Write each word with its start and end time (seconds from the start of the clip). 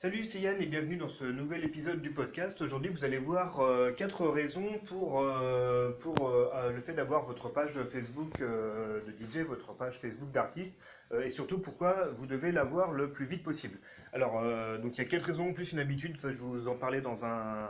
Salut, 0.00 0.24
c'est 0.24 0.38
Yann 0.38 0.62
et 0.62 0.66
bienvenue 0.66 0.96
dans 0.96 1.08
ce 1.08 1.24
nouvel 1.24 1.64
épisode 1.64 2.00
du 2.00 2.12
podcast. 2.12 2.62
Aujourd'hui, 2.62 2.88
vous 2.88 3.02
allez 3.02 3.18
voir 3.18 3.58
euh, 3.58 3.90
quatre 3.90 4.28
raisons 4.28 4.78
pour, 4.86 5.20
euh, 5.20 5.90
pour 5.90 6.28
euh, 6.28 6.70
le 6.70 6.80
fait 6.80 6.92
d'avoir 6.92 7.24
votre 7.24 7.48
page 7.48 7.72
Facebook 7.82 8.38
de 8.38 9.12
DJ, 9.18 9.38
votre 9.38 9.74
page 9.74 9.98
Facebook 9.98 10.30
d'artiste, 10.30 10.80
et 11.20 11.28
surtout 11.28 11.60
pourquoi 11.60 12.10
vous 12.16 12.26
devez 12.26 12.52
l'avoir 12.52 12.92
le 12.92 13.10
plus 13.10 13.26
vite 13.26 13.42
possible. 13.42 13.76
Alors, 14.12 14.40
donc 14.78 14.96
il 14.96 15.02
y 15.02 15.04
a 15.04 15.08
quatre 15.08 15.24
raisons 15.24 15.52
plus 15.52 15.72
une 15.72 15.80
habitude, 15.80 16.16
ça 16.16 16.30
je 16.30 16.36
vous 16.36 16.68
en 16.68 16.76
parler 16.76 17.00
dans 17.00 17.24
un 17.24 17.68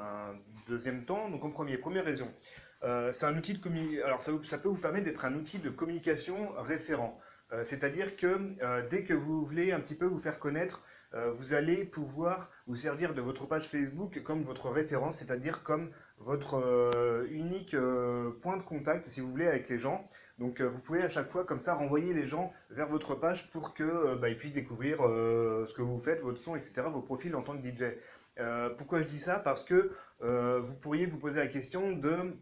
deuxième 0.68 1.06
temps. 1.06 1.30
Donc 1.30 1.46
en 1.46 1.50
premier, 1.50 1.79
première 1.79 2.04
raison, 2.04 2.30
c'est 2.82 3.24
un 3.24 3.38
outil 3.38 3.54
de 3.54 3.58
communication. 3.58 4.04
Alors 4.04 4.20
ça, 4.20 4.32
ça 4.45 4.58
peut 4.58 4.68
vous 4.68 4.76
permettre 4.76 5.06
d'être 5.06 5.24
un 5.24 5.34
outil 5.34 5.60
de 5.60 5.70
communication 5.70 6.52
référent. 6.58 7.18
C'est-à-dire 7.62 8.16
que 8.16 8.38
dès 8.90 9.04
que 9.04 9.14
vous 9.14 9.46
voulez 9.46 9.72
un 9.72 9.80
petit 9.80 9.95
peu 9.95 10.04
vous 10.04 10.20
faire 10.20 10.38
connaître, 10.38 10.82
vous 11.12 11.54
allez 11.54 11.84
pouvoir 11.84 12.50
vous 12.66 12.77
servir 12.77 13.14
de 13.14 13.23
votre 13.23 13.46
page 13.46 13.66
Facebook 13.66 14.23
comme 14.23 14.42
votre 14.42 14.69
référence, 14.69 15.16
c'est-à-dire 15.16 15.62
comme 15.62 15.91
votre 16.19 16.55
euh, 16.55 17.27
unique 17.30 17.74
euh, 17.74 18.30
point 18.42 18.56
de 18.56 18.62
contact, 18.62 19.06
si 19.06 19.20
vous 19.20 19.30
voulez, 19.30 19.47
avec 19.47 19.69
les 19.69 19.78
gens. 19.78 20.05
Donc 20.38 20.60
vous 20.60 20.80
pouvez 20.80 21.02
à 21.02 21.09
chaque 21.09 21.30
fois 21.30 21.45
comme 21.45 21.60
ça 21.60 21.74
renvoyer 21.74 22.12
les 22.12 22.27
gens 22.27 22.52
vers 22.70 22.88
votre 22.88 23.14
page 23.14 23.50
pour 23.50 23.74
qu'ils 23.74 24.19
bah, 24.20 24.33
puissent 24.34 24.52
découvrir 24.52 24.98
ce 24.98 25.74
que 25.74 25.83
vous 25.83 25.98
faites, 25.98 26.23
votre 26.23 26.41
son, 26.41 26.55
etc., 26.55 26.83
vos 26.86 27.02
profils 27.02 27.34
en 27.34 27.42
tant 27.42 27.59
que 27.59 27.66
DJ. 27.66 27.97
pourquoi 28.77 29.00
je 29.00 29.06
dis 29.06 29.19
ça? 29.19 29.41
Parce 29.41 29.64
que 29.64 29.91
vous 30.20 30.75
pourriez 30.77 31.06
vous 31.06 31.19
poser 31.19 31.41
la 31.41 31.48
question 31.48 31.92
de 31.92 32.36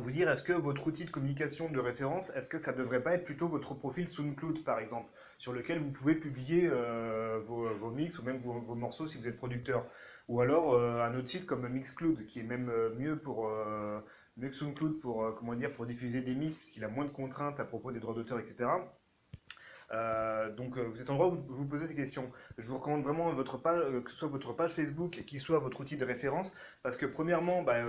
vous 0.00 0.10
dire 0.10 0.28
est-ce 0.28 0.42
que 0.42 0.52
votre 0.52 0.86
outil 0.88 1.04
de 1.04 1.10
communication 1.10 1.70
de 1.70 1.78
référence, 1.78 2.30
est-ce 2.30 2.48
que 2.48 2.58
ça 2.58 2.72
ne 2.72 2.78
devrait 2.78 3.02
pas 3.02 3.14
être 3.14 3.24
plutôt 3.24 3.46
votre 3.46 3.74
profil 3.74 4.08
SoundCloud 4.08 4.64
par 4.64 4.80
exemple, 4.80 5.08
sur 5.38 5.52
lequel 5.52 5.78
vous 5.78 5.90
pouvez 5.90 6.16
publier 6.16 6.68
euh, 6.68 7.38
vos, 7.40 7.90
mix 7.90 8.18
ou 8.18 8.24
même 8.24 8.38
vos, 8.38 8.74
morceaux 8.74 9.06
si 9.06 9.18
vous 9.18 9.28
êtes 9.28 9.36
producteur? 9.36 9.86
Ou 10.28 10.40
alors 10.40 10.74
euh, 10.74 11.00
un 11.02 11.14
autre 11.14 11.28
site 11.28 11.46
comme 11.46 11.68
Mixcloud 11.68 12.26
qui 12.26 12.40
est 12.40 12.44
même 12.44 12.70
euh, 12.70 12.92
mieux 12.96 13.18
pour 13.18 13.48
que 14.40 14.52
SoundCloud 14.52 14.98
pour 14.98 15.32
comment 15.38 15.54
dire 15.54 15.72
pour 15.72 15.86
diffuser 15.86 16.22
des 16.22 16.34
mix 16.34 16.56
puisqu'il 16.56 16.82
a 16.84 16.88
moins 16.88 17.04
de 17.04 17.10
contraintes 17.10 17.60
à 17.60 17.64
propos 17.64 17.92
des 17.92 18.00
droits 18.00 18.14
d'auteur 18.14 18.40
etc. 18.40 18.68
Euh, 19.92 20.50
donc 20.50 20.78
euh, 20.78 20.82
vous 20.82 21.00
êtes 21.00 21.10
en 21.10 21.14
droit 21.14 21.30
de 21.30 21.42
vous, 21.48 21.66
poser 21.66 21.86
ces 21.86 21.94
questions. 21.94 22.30
Je 22.58 22.68
vous 22.68 22.76
recommande 22.76 23.02
vraiment 23.02 23.30
votre 23.32 23.58
page, 23.58 23.80
euh, 23.84 24.00
que 24.00 24.10
ce 24.10 24.16
soit 24.16 24.28
votre 24.28 24.52
page 24.54 24.72
Facebook, 24.72 25.24
qui 25.26 25.38
soit 25.38 25.58
votre 25.58 25.80
outil 25.80 25.96
de 25.96 26.04
référence, 26.04 26.54
parce 26.82 26.96
que 26.96 27.06
premièrement, 27.06 27.62
bah, 27.62 27.82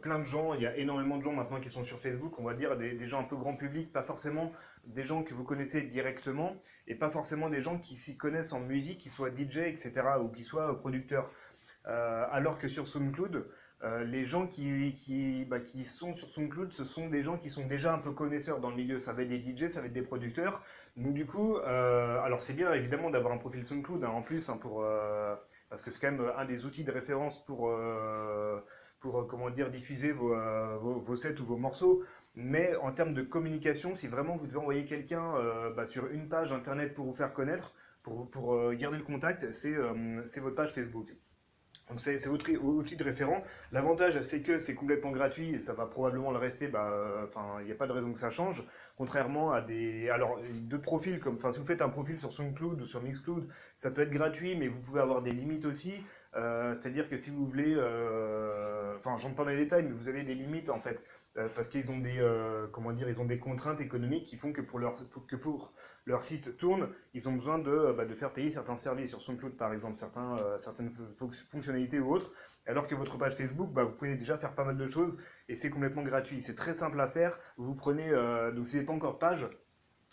plein 0.00 0.18
de 0.18 0.24
gens, 0.24 0.54
il 0.54 0.62
y 0.62 0.66
a 0.66 0.76
énormément 0.76 1.18
de 1.18 1.22
gens 1.22 1.32
maintenant 1.32 1.60
qui 1.60 1.68
sont 1.68 1.82
sur 1.82 1.98
Facebook, 1.98 2.38
on 2.38 2.44
va 2.44 2.54
dire 2.54 2.76
des, 2.76 3.06
gens 3.06 3.20
un 3.20 3.24
peu 3.24 3.36
grand 3.36 3.56
public, 3.56 3.92
pas 3.92 4.02
forcément 4.02 4.52
des 4.84 5.04
gens 5.04 5.22
que 5.22 5.34
vous 5.34 5.44
connaissez 5.44 5.82
directement, 5.82 6.56
et 6.86 6.94
pas 6.94 7.10
forcément 7.10 7.48
des 7.48 7.60
gens 7.60 7.78
qui 7.78 7.96
s'y 7.96 8.16
connaissent 8.16 8.52
en 8.52 8.60
musique, 8.60 8.98
qui 8.98 9.08
soient 9.08 9.30
DJ, 9.30 9.58
etc., 9.58 9.92
ou 10.20 10.28
qui 10.28 10.44
soient 10.44 10.78
producteurs. 10.78 11.30
alors 11.84 12.58
que 12.58 12.68
sur 12.68 12.86
SoundCloud, 12.86 13.46
euh, 13.84 14.04
les 14.04 14.24
gens 14.24 14.46
qui, 14.46 14.94
qui, 14.94 15.44
bah, 15.44 15.58
qui 15.58 15.84
sont 15.84 16.14
sur 16.14 16.28
SoundCloud, 16.28 16.72
ce 16.72 16.84
sont 16.84 17.08
des 17.08 17.24
gens 17.24 17.36
qui 17.36 17.50
sont 17.50 17.66
déjà 17.66 17.92
un 17.92 17.98
peu 17.98 18.12
connaisseurs 18.12 18.60
dans 18.60 18.70
le 18.70 18.76
milieu. 18.76 19.00
Ça 19.00 19.12
va 19.12 19.22
être 19.22 19.28
des 19.28 19.42
DJ, 19.42 19.68
ça 19.68 19.80
va 19.80 19.86
être 19.86 19.92
des 19.92 20.02
producteurs. 20.02 20.62
Donc 20.96 21.14
du 21.14 21.26
coup, 21.26 21.56
euh, 21.56 22.20
alors 22.20 22.40
c'est 22.40 22.52
bien 22.52 22.72
évidemment 22.74 23.10
d'avoir 23.10 23.32
un 23.32 23.38
profil 23.38 23.64
SoundCloud 23.64 24.04
hein, 24.04 24.10
en 24.10 24.22
plus, 24.22 24.48
hein, 24.50 24.56
pour, 24.56 24.84
euh, 24.84 25.34
parce 25.68 25.82
que 25.82 25.90
c'est 25.90 26.00
quand 26.00 26.12
même 26.12 26.32
un 26.36 26.44
des 26.44 26.64
outils 26.64 26.84
de 26.84 26.92
référence 26.92 27.44
pour, 27.44 27.74
pour 29.00 29.26
comment 29.26 29.50
dire, 29.50 29.68
diffuser 29.70 30.12
vos, 30.12 30.36
vos, 30.78 31.16
sets 31.16 31.40
ou 31.40 31.44
vos 31.44 31.56
morceaux. 31.56 32.04
Mais 32.36 32.76
en 32.76 32.92
termes 32.92 33.14
de 33.14 33.22
communication, 33.22 33.94
si 33.94 34.06
vraiment 34.06 34.36
vous 34.36 34.46
devez 34.46 34.58
envoyer 34.58 34.84
quelqu'un 34.84 35.32
bah, 35.76 35.86
sur 35.86 36.06
une 36.08 36.28
page 36.28 36.52
internet 36.52 36.94
pour 36.94 37.06
vous 37.06 37.12
faire 37.12 37.32
connaître, 37.32 37.74
pour, 38.02 38.30
pour 38.30 38.72
garder 38.74 38.98
le 38.98 39.04
contact, 39.04 39.50
c'est 39.52 39.72
votre 39.72 40.54
page 40.54 40.72
Facebook. 40.72 41.08
Donc 41.92 42.00
c'est 42.00 42.26
votre 42.26 42.50
outil 42.62 42.96
de 42.96 43.04
référent. 43.04 43.42
L'avantage, 43.70 44.18
c'est 44.22 44.40
que 44.40 44.58
c'est 44.58 44.74
complètement 44.74 45.10
gratuit 45.10 45.50
et 45.50 45.60
ça 45.60 45.74
va 45.74 45.84
probablement 45.84 46.30
le 46.30 46.38
rester. 46.38 46.68
Bah, 46.68 46.90
enfin, 47.22 47.58
il 47.60 47.66
n'y 47.66 47.70
a 47.70 47.74
pas 47.74 47.86
de 47.86 47.92
raison 47.92 48.10
que 48.10 48.18
ça 48.18 48.30
change. 48.30 48.64
Contrairement 48.96 49.52
à 49.52 49.60
des, 49.60 50.08
alors 50.08 50.40
deux 50.54 50.80
profils 50.80 51.20
comme, 51.20 51.34
enfin, 51.34 51.50
si 51.50 51.58
vous 51.58 51.66
faites 51.66 51.82
un 51.82 51.90
profil 51.90 52.18
sur 52.18 52.32
SoundCloud 52.32 52.80
ou 52.80 52.86
sur 52.86 53.02
Mixcloud, 53.02 53.46
ça 53.74 53.90
peut 53.90 54.00
être 54.00 54.10
gratuit, 54.10 54.56
mais 54.56 54.68
vous 54.68 54.80
pouvez 54.80 55.00
avoir 55.02 55.20
des 55.20 55.32
limites 55.32 55.66
aussi. 55.66 56.02
Euh, 56.34 56.72
c'est-à-dire 56.74 57.08
que 57.08 57.16
si 57.16 57.30
vous 57.30 57.46
voulez, 57.46 57.74
euh, 57.76 58.96
enfin, 58.96 59.16
j'en 59.16 59.34
parle 59.34 59.48
dans 59.48 59.54
les 59.54 59.58
détails, 59.58 59.82
mais 59.82 59.92
vous 59.92 60.08
avez 60.08 60.22
des 60.22 60.34
limites 60.34 60.70
en 60.70 60.80
fait. 60.80 61.04
Euh, 61.38 61.48
parce 61.54 61.68
qu'ils 61.68 61.90
ont 61.90 61.98
des 61.98 62.20
comment 62.72 62.92
dire 62.92 63.08
ils 63.08 63.18
ont 63.20 63.24
des 63.24 63.38
contraintes 63.38 63.80
économiques 63.80 64.26
qui 64.26 64.36
font 64.36 64.52
que 64.52 64.60
pour 64.60 64.78
leur 64.78 64.94
que 65.26 65.36
pour 65.36 65.72
leur 66.04 66.22
site 66.22 66.58
tourne 66.58 66.90
ils 67.14 67.26
ont 67.26 67.32
besoin 67.32 67.58
de, 67.58 67.94
bah, 67.96 68.04
de 68.04 68.14
faire 68.14 68.34
payer 68.34 68.50
certains 68.50 68.76
services 68.76 69.10
sur 69.10 69.22
SoundCloud 69.22 69.56
par 69.56 69.72
exemple 69.72 69.96
certains 69.96 70.36
certaines 70.58 70.90
fonctionnalités 70.90 72.00
ou 72.00 72.12
autres. 72.12 72.32
Alors 72.66 72.86
que 72.86 72.94
votre 72.94 73.16
page 73.16 73.34
Facebook 73.34 73.72
bah, 73.72 73.84
vous 73.84 73.96
pouvez 73.96 74.14
déjà 74.16 74.36
faire 74.36 74.54
pas 74.54 74.64
mal 74.64 74.76
de 74.76 74.86
choses 74.86 75.16
et 75.48 75.56
c'est 75.56 75.70
complètement 75.70 76.02
gratuit. 76.02 76.42
C'est 76.42 76.54
très 76.54 76.74
simple 76.74 77.00
à 77.00 77.06
faire. 77.06 77.38
Vous 77.56 77.74
prenez 77.74 78.10
donc 78.54 78.66
si 78.66 78.72
vous 78.72 78.76
n'avez 78.76 78.86
pas 78.86 78.92
encore 78.92 79.14
de 79.14 79.18
page 79.18 79.46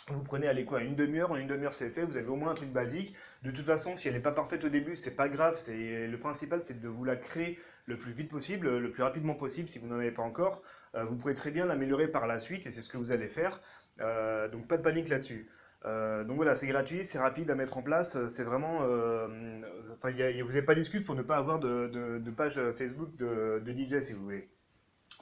vous 0.09 0.24
prenez, 0.24 0.47
allez 0.47 0.66
quoi, 0.66 0.81
une 0.81 0.96
demi-heure, 0.96 1.31
en 1.31 1.36
une 1.36 1.47
demi-heure 1.47 1.74
c'est 1.74 1.90
fait, 1.90 2.03
vous 2.03 2.18
avez 2.18 2.28
au 2.28 2.36
moins 2.36 2.52
un 2.52 2.56
truc 2.56 2.72
basique. 2.72 3.16
De 3.44 3.52
toute 3.52 3.66
façon, 3.66 3.96
si 3.96 4.08
elle 4.08 4.16
n'est 4.16 4.20
pas 4.20 4.31
parfaite 4.31 4.64
au 4.66 4.70
début, 4.70 4.96
c'est 4.96 5.16
pas 5.16 5.30
grave, 5.30 5.56
c'est 5.58 6.08
le 6.08 6.20
principal 6.20 6.62
c'est 6.62 6.81
de 6.81 6.88
vous 6.88 7.03
la 7.03 7.16
créer 7.16 7.59
le 7.90 7.97
plus 7.97 8.12
vite 8.12 8.30
possible, 8.30 8.78
le 8.78 8.92
plus 8.92 9.03
rapidement 9.03 9.34
possible 9.34 9.68
si 9.68 9.80
vous 9.80 9.88
n'en 9.88 9.96
avez 9.96 10.12
pas 10.12 10.22
encore. 10.22 10.62
Euh, 10.96 11.03
vous 11.03 11.18
pourrez 11.18 11.34
très 11.34 11.52
bien 11.52 11.66
l'améliorer 11.66 12.08
par 12.08 12.28
la 12.28 12.40
suite 12.40 12.66
et 12.68 12.72
c'est 12.72 12.81
ce 12.81 12.90
que 12.90 12.97
vous 12.97 13.12
allez 13.12 13.28
faire. 13.28 13.59
Euh, 14.00 14.47
donc 14.47 14.68
pas 14.68 14.78
de 14.78 14.84
panique 14.84 15.09
là-dessus. 15.09 15.50
Euh, 15.86 16.24
donc 16.24 16.38
voilà, 16.38 16.56
c'est 16.56 16.68
gratuit, 16.68 17.03
c'est 17.03 17.20
rapide 17.20 17.50
à 17.50 17.56
mettre 17.56 17.78
en 17.78 17.81
place, 17.81 18.28
c'est 18.28 18.44
vraiment... 18.44 18.78
enfin, 18.78 20.12
vous 20.12 20.47
n'avez 20.47 20.62
pas 20.62 20.76
d'excuse 20.76 21.03
pour 21.03 21.16
ne 21.16 21.22
pas 21.22 21.38
avoir 21.38 21.59
de, 21.59 22.31
page 22.31 22.62
Facebook 22.74 23.16
de, 23.16 23.62
DJ 23.66 24.00
si 24.00 24.14
vous 24.14 24.24
voulez. 24.24 24.50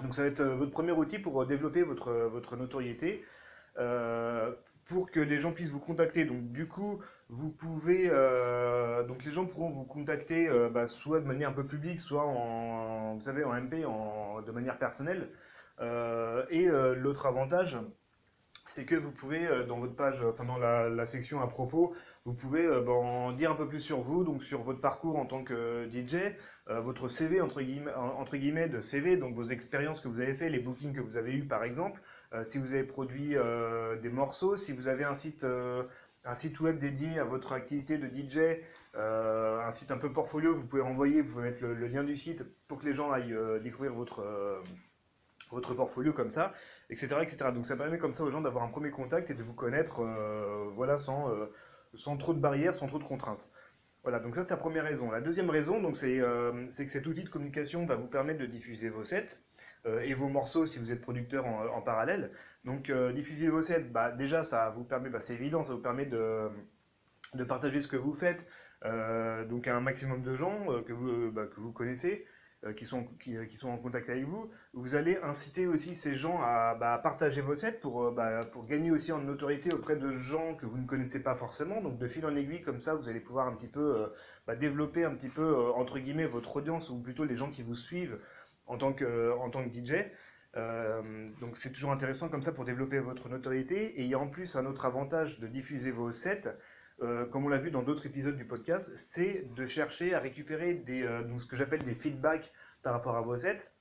Donc 0.01 0.13
ça 0.13 0.23
va 0.23 0.27
être 0.27 0.43
votre 0.43 0.71
premier 0.71 0.91
outil 0.91 1.19
pour 1.19 1.45
développer 1.45 1.83
votre, 1.83 2.11
votre 2.11 2.55
notoriété 2.57 3.23
pour 4.87 5.11
que 5.11 5.19
les 5.19 5.39
gens 5.39 5.51
puissent 5.51 5.71
vous 5.71 5.79
contacter. 5.79 6.25
Donc 6.25 6.51
du 6.51 6.67
coup, 6.67 6.99
vous 7.29 7.51
pouvez, 7.51 8.09
euh, 8.09 9.03
donc 9.03 9.23
les 9.25 9.31
gens 9.31 9.45
pourront 9.45 9.69
vous 9.69 9.83
contacter 9.83 10.47
euh, 10.47 10.69
bah, 10.69 10.87
soit 10.87 11.19
de 11.19 11.27
manière 11.27 11.49
un 11.49 11.53
peu 11.53 11.65
publique, 11.65 11.99
soit 11.99 12.25
en, 12.25 13.15
MP, 13.15 13.75
de 14.45 14.51
manière 14.51 14.77
personnelle. 14.77 15.29
Euh, 15.79 16.45
et 16.49 16.67
l'autre 16.95 17.25
avantage, 17.25 17.77
c'est 18.65 18.85
que 18.85 18.95
vous 18.95 19.11
pouvez, 19.11 19.47
dans 19.67 19.77
votre 19.77 19.95
page, 19.95 20.23
enfin 20.23 20.43
dans 20.45 20.57
la, 20.57 21.05
section 21.05 21.41
à 21.41 21.47
propos, 21.47 21.93
vous 22.25 22.33
pouvez 22.33 22.67
bah, 22.67 22.91
en 22.91 23.31
dire 23.31 23.51
un 23.51 23.55
peu 23.55 23.67
plus 23.67 23.79
sur 23.79 23.99
vous, 23.99 24.23
donc 24.23 24.43
sur 24.43 24.61
votre 24.61 24.81
parcours 24.81 25.17
en 25.17 25.25
tant 25.25 25.43
que 25.43 25.89
DJ, 25.89 26.35
votre 26.67 27.07
CV 27.07 27.41
entre 27.41 27.61
guillemets, 27.61 27.93
entre 27.93 28.37
guillemets 28.37 28.67
de 28.67 28.81
CV, 28.81 29.17
donc 29.17 29.35
vos 29.35 29.43
expériences 29.43 30.01
que 30.01 30.07
vous 30.07 30.19
avez 30.19 30.33
fait, 30.33 30.49
les 30.49 30.59
bookings 30.59 30.93
que 30.93 31.01
vous 31.01 31.17
avez 31.17 31.33
eu 31.33 31.45
par 31.45 31.63
exemple, 31.63 32.01
si 32.43 32.57
vous 32.57 32.73
avez 32.73 32.83
produit 32.83 33.35
des 34.01 34.09
morceaux, 34.09 34.57
si 34.57 34.73
vous 34.73 34.87
avez 34.87 35.03
un 35.03 35.13
site 35.13 35.45
un 36.27 36.35
site 36.35 36.59
web 36.59 36.77
dédié 36.77 37.19
à 37.19 37.23
votre 37.23 37.53
activité 37.53 37.97
de 37.97 38.07
DJ, 38.07 38.59
euh, 38.95 39.61
un 39.61 39.71
site 39.71 39.91
un 39.91 39.97
peu 39.97 40.11
portfolio, 40.11 40.53
vous 40.53 40.65
pouvez 40.65 40.81
envoyer, 40.81 41.21
vous 41.21 41.33
pouvez 41.33 41.51
mettre 41.51 41.63
le, 41.63 41.87
lien 41.87 42.03
du 42.03 42.15
site 42.15 42.45
pour 42.67 42.79
que 42.79 42.85
les 42.85 42.93
gens 42.93 43.11
aillent 43.11 43.33
euh, 43.33 43.59
découvrir 43.59 43.93
votre, 43.93 44.19
euh, 44.19 44.61
votre 45.51 45.73
portfolio 45.73 46.11
comme 46.11 46.29
ça, 46.29 46.53
etc., 46.89 47.15
etc. 47.21 47.37
Donc 47.53 47.65
ça 47.65 47.77
permet 47.77 47.97
comme 47.97 48.13
ça 48.13 48.23
aux 48.23 48.29
gens 48.29 48.41
d'avoir 48.41 48.65
un 48.65 48.67
premier 48.67 48.91
contact 48.91 49.31
et 49.31 49.33
de 49.33 49.43
vous 49.43 49.53
connaître 49.53 50.01
voilà, 50.71 50.97
sans, 50.97 51.29
sans 51.93 52.17
trop 52.17 52.33
de 52.33 52.39
barrières, 52.39 52.73
sans 52.73 52.87
trop 52.87 52.99
de 52.99 53.05
contraintes. 53.05 53.47
Voilà, 54.03 54.19
donc 54.19 54.35
ça 54.35 54.43
c'est 54.43 54.51
la 54.51 54.57
première 54.57 54.83
raison. 54.83 55.09
La 55.11 55.21
deuxième 55.21 55.49
raison, 55.49 55.93
c'est 55.93 56.17
que 56.17 56.67
cet 56.91 57.07
outil 57.07 57.23
de 57.23 57.29
communication 57.29 57.85
va 57.85 57.95
vous 57.95 58.07
permettre 58.07 58.39
de 58.39 58.45
diffuser 58.45 58.89
vos 58.89 59.05
sets 59.05 59.37
et 60.03 60.13
vos 60.13 60.27
morceaux 60.27 60.65
si 60.65 60.79
vous 60.79 60.91
êtes 60.91 61.01
producteur 61.01 61.45
en 61.45 61.81
parallèle. 61.81 62.31
Donc 62.67 62.89
euh, 62.89 63.13
diffuser 63.13 63.47
vos 63.47 63.61
sets, 63.61 63.85
bah, 63.91 64.11
déjà 64.11 64.43
ça 64.43 64.69
vous 64.71 64.83
permet, 64.83 65.09
bah, 65.09 65.19
c'est 65.19 65.33
évident, 65.33 65.63
ça 65.63 65.73
vous 65.73 65.81
permet 65.81 66.05
de, 66.05 66.49
de, 67.33 67.45
partager 67.45 67.79
ce 67.79 67.87
que 67.87 67.95
vous 67.95 68.13
faites 68.13 68.45
euh, 68.83 69.45
donc 69.45 69.69
à 69.69 69.75
un 69.77 69.79
maximum 69.79 70.21
de 70.21 70.35
gens 70.35 70.69
euh, 70.69 70.81
que, 70.81 70.91
vous, 70.91 71.31
bah, 71.31 71.47
que 71.47 71.61
vous 71.61 71.71
connaissez, 71.71 72.25
qui, 72.75 72.83
sont, 72.83 73.05
qui, 73.19 73.55
sont 73.55 73.69
en 73.69 73.77
contact 73.77 74.09
avec 74.09 74.25
vous. 74.25 74.49
Vous 74.73 74.95
allez 74.95 75.15
inciter 75.23 75.67
aussi 75.67 75.95
ces 75.95 76.15
gens 76.15 76.41
à 76.41 76.99
partager 77.01 77.39
vos 77.39 77.55
sets 77.55 77.79
pour, 77.79 78.13
pour 78.51 78.65
gagner 78.65 78.89
aussi 78.91 79.11
en 79.11 79.19
notoriété 79.19 79.71
auprès 79.71 79.95
de 79.95 80.11
gens 80.11 80.55
que 80.55 80.65
vous 80.65 80.79
ne 80.79 80.87
connaissez 80.87 81.21
pas 81.21 81.35
forcément. 81.35 81.81
Donc 81.81 81.99
de 81.99 82.07
fil 82.07 82.25
en 82.25 82.35
aiguille, 82.35 82.61
comme 82.61 82.79
ça, 82.79 82.95
vous 82.95 83.09
allez 83.09 83.19
pouvoir 83.19 83.47
un 83.47 83.55
petit 83.55 83.67
peu 83.67 84.11
développer 84.59 85.05
un 85.05 85.13
petit 85.13 85.29
peu, 85.29 85.55
entre 85.75 85.99
guillemets, 85.99 86.25
votre 86.25 86.57
audience, 86.57 86.89
ou 86.89 86.99
plutôt 86.99 87.25
les 87.25 87.35
gens 87.35 87.51
qui 87.51 87.61
vous 87.61 87.75
suivent 87.75 88.19
en 88.67 88.77
tant 88.77 88.93
que, 88.93 89.31
en 89.31 89.49
tant 89.49 89.67
que 89.67 89.73
DJ. 89.73 90.11
Euh, 90.57 91.27
donc 91.39 91.55
c'est 91.57 91.71
toujours 91.71 91.91
intéressant 91.91 92.29
comme 92.29 92.41
ça 92.41 92.51
pour 92.51 92.65
développer 92.65 92.99
votre 92.99 93.29
notoriété. 93.29 93.99
Et 93.99 94.03
il 94.03 94.07
y 94.07 94.13
a 94.13 94.19
en 94.19 94.27
plus 94.27 94.55
un 94.55 94.65
autre 94.65 94.85
avantage 94.85 95.39
de 95.39 95.47
diffuser 95.47 95.91
vos 95.91 96.11
sets, 96.11 96.47
euh, 97.01 97.25
comme 97.25 97.45
on 97.45 97.49
l'a 97.49 97.57
vu 97.57 97.71
dans 97.71 97.83
d'autres 97.83 98.05
épisodes 98.07 98.35
du 98.35 98.45
podcast, 98.45 98.91
c'est 98.95 99.47
de 99.55 99.65
chercher 99.65 100.13
à 100.15 100.19
récupérer 100.19 100.73
des, 100.73 101.03
euh, 101.03 101.23
donc 101.23 101.39
ce 101.39 101.45
que 101.45 101.55
j'appelle 101.55 101.83
des 101.83 101.93
feedbacks 101.93 102.51
par 102.81 102.93
rapport 102.93 103.15
à 103.15 103.21
vos 103.21 103.37
sets. 103.37 103.71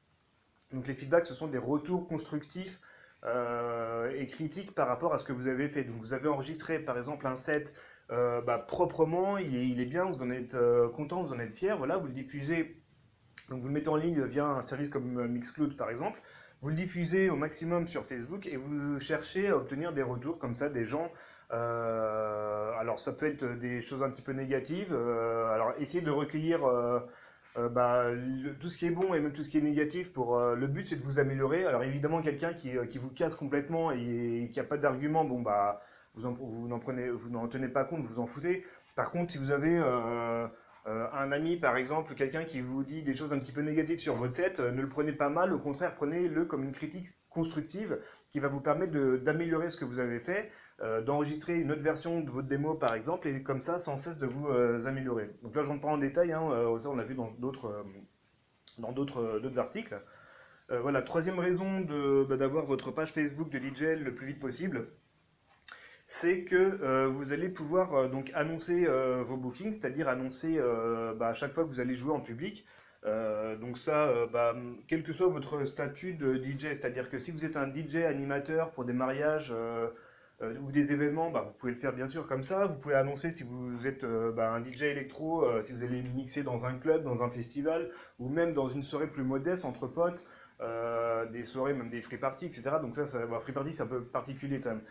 Donc 0.72 0.86
les 0.86 0.94
feedbacks, 0.94 1.26
ce 1.26 1.34
sont 1.34 1.48
des 1.48 1.58
retours 1.58 2.06
constructifs 2.06 2.80
est 3.24 4.26
critique 4.26 4.72
par 4.72 4.86
rapport 4.86 5.12
à 5.12 5.18
ce 5.18 5.24
que 5.24 5.32
vous 5.32 5.48
avez 5.48 5.68
fait. 5.68 5.82
Donc 5.82 5.96
vous 5.98 6.12
avez 6.12 6.28
enregistré 6.28 6.78
par 6.78 6.96
exemple 6.96 7.26
un 7.26 7.34
set 7.34 7.74
bah, 8.08 8.64
proprement, 8.68 9.36
il 9.38 9.80
est, 9.80 9.84
bien, 9.84 10.04
vous 10.04 10.22
en 10.22 10.30
êtes 10.30 10.56
content, 10.94 11.24
vous 11.24 11.32
en 11.32 11.40
êtes 11.40 11.50
fier, 11.50 11.76
voilà, 11.76 11.96
vous 11.96 12.06
le 12.06 12.12
diffusez, 12.12 12.80
donc 13.50 13.60
vous 13.60 13.68
le 13.68 13.74
mettez 13.74 13.88
en 13.88 13.96
ligne 13.96 14.24
via 14.24 14.46
un 14.46 14.62
service 14.62 14.88
comme 14.88 15.26
Mixcloud 15.28 15.76
par 15.76 15.90
exemple, 15.90 16.20
vous 16.60 16.70
le 16.70 16.74
diffusez 16.74 17.30
au 17.30 17.36
maximum 17.36 17.86
sur 17.86 18.04
Facebook 18.04 18.46
et 18.46 18.56
vous 18.56 18.98
cherchez 18.98 19.48
à 19.48 19.56
obtenir 19.56 19.92
des 19.92 20.02
retours 20.02 20.38
comme 20.38 20.54
ça 20.54 20.68
des 20.68 20.84
gens. 20.84 21.10
Euh, 21.52 22.72
alors 22.78 22.98
ça 22.98 23.12
peut 23.12 23.26
être 23.26 23.44
des 23.44 23.80
choses 23.80 24.02
un 24.02 24.10
petit 24.10 24.22
peu 24.22 24.32
négatives. 24.32 24.92
Euh, 24.92 25.48
alors 25.52 25.74
essayez 25.78 26.02
de 26.02 26.10
recueillir 26.10 26.64
euh, 26.64 27.00
bah, 27.68 28.06
tout 28.58 28.68
ce 28.68 28.78
qui 28.78 28.86
est 28.86 28.90
bon 28.90 29.14
et 29.14 29.20
même 29.20 29.32
tout 29.32 29.42
ce 29.42 29.50
qui 29.50 29.58
est 29.58 29.62
négatif. 29.62 30.12
Pour 30.12 30.40
le 30.40 30.66
but 30.66 30.86
c'est 30.86 30.96
de 30.96 31.02
vous 31.02 31.18
améliorer. 31.18 31.64
Alors 31.66 31.82
évidemment 31.82 32.22
quelqu'un 32.22 32.52
qui, 32.54 32.72
qui, 32.88 32.98
vous 32.98 33.10
casse 33.10 33.34
complètement 33.34 33.92
et, 33.92 34.48
qui 34.50 34.58
n'a 34.58 34.64
pas 34.64 34.78
d'argument, 34.78 35.24
bon 35.24 35.40
bah 35.40 35.80
vous 36.14 36.68
n'en 36.68 36.78
prenez, 36.78 37.10
vous 37.10 37.28
n'en 37.28 37.46
tenez 37.46 37.68
pas 37.68 37.84
compte, 37.84 38.00
vous 38.00 38.14
vous 38.14 38.20
en 38.20 38.26
foutez. 38.26 38.64
Par 38.94 39.10
contre 39.10 39.32
si 39.32 39.38
vous 39.38 39.50
avez 39.50 39.78
euh, 40.86 41.08
un 41.12 41.32
ami, 41.32 41.56
par 41.56 41.76
exemple, 41.76 42.14
quelqu'un 42.14 42.44
qui 42.44 42.60
vous 42.60 42.84
dit 42.84 43.02
des 43.02 43.14
choses 43.14 43.32
un 43.32 43.40
petit 43.40 43.50
peu 43.50 43.60
négatives 43.60 43.98
sur 43.98 44.14
votre 44.14 44.32
set, 44.32 44.60
euh, 44.60 44.70
ne 44.70 44.80
le 44.80 44.88
prenez 44.88 45.12
pas 45.12 45.28
mal, 45.28 45.52
au 45.52 45.58
contraire, 45.58 45.96
prenez-le 45.96 46.44
comme 46.44 46.62
une 46.62 46.70
critique 46.70 47.08
constructive 47.28 47.98
qui 48.30 48.38
va 48.38 48.46
vous 48.46 48.60
permettre 48.60 48.92
d'améliorer 49.16 49.68
ce 49.68 49.76
que 49.76 49.84
vous 49.84 49.98
avez 49.98 50.20
fait, 50.20 50.48
euh, 50.80 51.02
d'enregistrer 51.02 51.56
une 51.56 51.72
autre 51.72 51.82
version 51.82 52.20
de 52.20 52.30
votre 52.30 52.46
démo, 52.46 52.76
par 52.76 52.94
exemple, 52.94 53.26
et 53.26 53.42
comme 53.42 53.60
ça, 53.60 53.80
sans 53.80 53.96
cesse 53.96 54.18
de 54.18 54.26
vous 54.26 54.48
améliorer. 54.86 55.34
Donc 55.42 55.56
là, 55.56 55.62
je 55.62 55.68
rentre 55.68 55.80
pas 55.80 55.88
en 55.88 55.98
détail, 55.98 56.32
hein, 56.32 56.78
ça 56.78 56.88
on 56.88 56.94
l'a 56.94 57.04
vu 57.04 57.16
dans 57.16 57.32
d'autres 57.32 57.74
articles. 59.58 60.00
voilà, 60.68 61.02
troisième 61.02 61.40
raison 61.40 61.80
bah, 62.28 62.36
d'avoir 62.36 62.64
votre 62.64 62.92
page 62.92 63.12
Facebook 63.12 63.50
de 63.50 63.58
DJ 63.58 63.98
le 64.00 64.14
plus 64.14 64.28
vite 64.28 64.38
possible, 64.38 64.88
c'est 66.06 66.44
que 66.44 66.54
euh, 66.82 67.08
vous 67.08 67.32
allez 67.32 67.48
pouvoir 67.48 67.94
euh, 67.94 68.08
donc 68.08 68.30
annoncer 68.34 68.86
euh, 68.86 69.22
vos 69.24 69.36
bookings, 69.36 69.72
c'est-à-dire 69.72 70.08
annoncer 70.08 70.60
bah, 71.18 71.28
à 71.28 71.32
chaque 71.32 71.52
fois 71.52 71.64
que 71.64 71.68
vous 71.68 71.80
allez 71.80 71.94
jouer 71.94 72.12
en 72.12 72.20
public. 72.20 72.64
donc 73.60 73.78
ça, 73.78 74.12
bah, 74.32 74.54
quel 74.88 75.02
que 75.02 75.12
soit 75.12 75.28
votre 75.28 75.64
statut 75.64 76.14
de 76.14 76.36
DJ, 76.36 76.74
c'est-à-dire 76.74 77.08
que 77.08 77.18
si 77.18 77.30
vous 77.30 77.44
êtes 77.44 77.56
un 77.56 77.72
DJ 77.72 77.96
animateur 77.96 78.72
pour 78.72 78.84
des 78.84 78.92
mariages 78.92 79.52
ou 80.42 80.72
des 80.72 80.92
événements, 80.92 81.30
bah, 81.30 81.44
vous 81.46 81.52
pouvez 81.52 81.72
le 81.72 81.78
faire 81.78 81.92
bien 81.92 82.08
sûr 82.08 82.26
comme 82.28 82.42
ça. 82.42 82.66
Vous 82.66 82.78
pouvez 82.78 82.94
annoncer 82.94 83.30
si 83.30 83.44
vous 83.44 83.86
êtes 83.86 84.04
un 84.04 84.62
DJ 84.62 84.82
électro, 84.84 85.44
si 85.62 85.72
vous 85.72 85.82
allez 85.84 86.02
mixer 86.14 86.42
dans 86.42 86.66
un 86.66 86.74
club, 86.78 87.04
dans 87.04 87.22
un 87.22 87.30
festival, 87.30 87.90
ou 88.18 88.28
même 88.28 88.54
dans 88.54 88.68
une 88.68 88.82
soirée 88.82 89.08
plus 89.08 89.24
modeste 89.24 89.64
entre 89.64 89.86
potes, 89.86 90.24
des 91.32 91.44
soirées, 91.44 91.74
même 91.74 91.90
des 91.90 92.02
free 92.02 92.18
parties, 92.18 92.46
etc. 92.46 92.62
Donc 92.82 92.94
ça, 92.94 93.06
ça 93.06 93.20
free 93.40 93.52
party 93.52 93.72
c'est 93.72 93.82
un 93.82 93.86
peu 93.86 94.02
particulier 94.02 94.60
quand 94.60 94.70
même. 94.70 94.82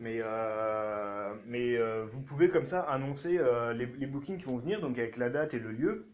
Mais, 0.00 0.18
euh, 0.20 1.34
mais 1.46 1.76
euh, 1.76 2.04
vous 2.04 2.20
pouvez 2.20 2.48
comme 2.48 2.64
ça 2.64 2.80
annoncer 2.80 3.38
euh, 3.38 3.72
les, 3.72 3.86
les, 3.86 4.06
bookings 4.06 4.38
qui 4.38 4.44
vont 4.44 4.56
venir, 4.56 4.80
donc 4.80 4.98
avec 4.98 5.16
la 5.16 5.30
date 5.30 5.54
et 5.54 5.60
le 5.60 5.70
lieu. 5.70 6.08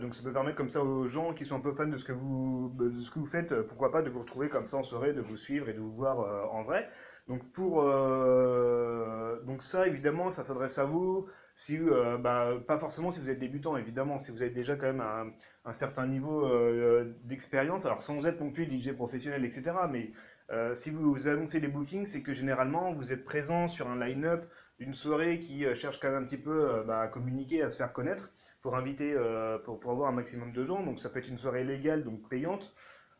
donc 0.00 0.14
ça 0.14 0.22
peut 0.22 0.32
permettre 0.32 0.56
comme 0.56 0.70
ça 0.70 0.82
aux 0.82 1.06
gens 1.06 1.34
qui 1.34 1.44
sont 1.44 1.56
un 1.56 1.60
peu 1.60 1.74
fans 1.74 1.86
de 1.86 1.98
ce 1.98 2.04
que 2.04 2.12
vous, 2.12 2.72
de 2.78 2.94
ce 2.98 3.10
que 3.10 3.18
vous 3.18 3.26
faites, 3.26 3.54
pourquoi 3.66 3.90
pas 3.90 4.00
de 4.00 4.08
vous 4.08 4.20
retrouver 4.20 4.48
comme 4.48 4.64
ça 4.64 4.78
en 4.78 4.82
soirée, 4.82 5.12
de 5.12 5.20
vous 5.20 5.36
suivre 5.36 5.68
et 5.68 5.74
de 5.74 5.80
vous 5.80 5.90
voir 5.90 6.50
en 6.54 6.62
vrai. 6.62 6.86
Donc 7.28 7.52
pour 7.52 7.82
donc 9.44 9.62
ça 9.62 9.86
évidemment 9.86 10.30
ça 10.30 10.44
s'adresse 10.44 10.78
à 10.78 10.84
vous. 10.84 11.28
Si 11.54 11.78
bah, 12.20 12.54
pas 12.66 12.78
forcément 12.78 13.10
si 13.10 13.20
vous 13.20 13.28
êtes 13.28 13.38
débutant 13.38 13.76
évidemment, 13.76 14.18
si 14.18 14.32
vous 14.32 14.40
avez 14.40 14.50
déjà 14.50 14.76
quand 14.76 14.86
même 14.86 15.02
un, 15.02 15.30
un 15.66 15.72
certain 15.74 16.06
niveau 16.06 16.48
d'expérience, 17.24 17.84
alors 17.84 18.00
sans 18.00 18.26
être 18.26 18.40
non 18.40 18.50
plus 18.50 18.64
DJ 18.64 18.92
professionnel 18.92 19.44
etc. 19.44 19.72
Mais 19.90 20.12
euh, 20.52 20.74
si 20.74 20.90
vous 20.90 21.28
annoncez 21.28 21.60
les 21.60 21.68
bookings, 21.68 22.04
c'est 22.04 22.22
que 22.22 22.32
généralement 22.34 22.92
vous 22.92 23.12
êtes 23.12 23.24
présent 23.24 23.68
sur 23.68 23.88
un 23.88 23.98
line-up 23.98 24.44
d'une 24.78 24.92
soirée 24.92 25.40
qui 25.40 25.64
euh, 25.64 25.74
cherche 25.74 25.98
quand 25.98 26.10
même 26.10 26.22
un 26.22 26.26
petit 26.26 26.36
peu 26.36 26.70
euh, 26.70 26.82
bah, 26.82 27.00
à 27.00 27.08
communiquer, 27.08 27.62
à 27.62 27.70
se 27.70 27.78
faire 27.78 27.92
connaître, 27.92 28.30
pour 28.60 28.76
inviter, 28.76 29.16
pour, 29.64 29.80
pour, 29.80 29.92
avoir 29.92 30.08
un 30.10 30.12
maximum 30.12 30.50
de 30.50 30.62
gens. 30.62 30.82
Donc 30.82 30.98
ça 30.98 31.08
peut 31.08 31.20
être 31.20 31.28
une 31.28 31.38
soirée 31.38 31.64
légale, 31.64 32.04
donc 32.04 32.28
payante. 32.28 32.74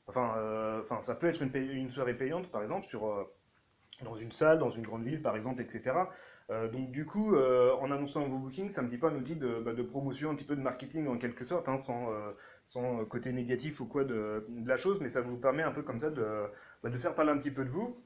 Enfin, 0.07 0.35
enfin 0.83 1.01
ça 1.01 1.15
peut 1.15 1.29
être 1.29 1.43
une, 1.43 1.55
une, 1.55 1.91
soirée 1.91 2.17
payante, 2.17 2.51
par 2.51 2.63
exemple, 2.63 2.87
sur, 2.87 3.27
dans 4.03 4.15
une 4.15 4.33
salle, 4.33 4.59
dans 4.59 4.71
une 4.71 4.83
grande 4.83 5.05
ville, 5.05 5.23
par 5.23 5.37
exemple, 5.37 5.63
etc. 5.63 5.93
Euh, 6.53 6.69
donc 6.69 6.91
du 6.91 7.07
coup, 7.07 7.35
euh, 7.35 7.73
en 7.81 7.91
annonçant 7.91 8.27
vos 8.29 8.39
bookings, 8.39 8.69
c'est 8.69 8.81
un 8.81 8.85
petit 8.85 8.99
peu 8.99 9.07
un 9.07 9.17
outil 9.17 9.37
de, 9.37 9.83
promotion, 9.83 10.31
un 10.31 10.35
petit 10.35 10.45
peu 10.45 10.57
de 10.57 10.61
marketing 10.61 11.07
en 11.09 11.17
quelque 11.17 11.45
sorte, 11.45 11.69
hein, 11.69 11.79
sans, 11.79 12.13
euh, 12.13 12.33
sans, 12.65 13.05
côté 13.07 13.33
négatif 13.33 13.81
ou 13.81 13.87
quoi 13.87 14.05
de, 14.05 14.47
la 14.67 14.77
chose, 14.77 15.01
mais 15.01 15.09
ça 15.09 15.23
vous 15.23 15.37
permet 15.37 15.63
un 15.63 15.73
peu 15.73 15.83
comme 15.83 15.99
ça 15.99 16.11
de, 16.11 16.25
bah, 16.83 16.91
de 16.91 16.97
faire 16.97 17.15
parler 17.15 17.31
un 17.33 17.39
petit 17.39 17.51
peu 17.51 17.65
de 17.65 17.71
vous 17.71 17.97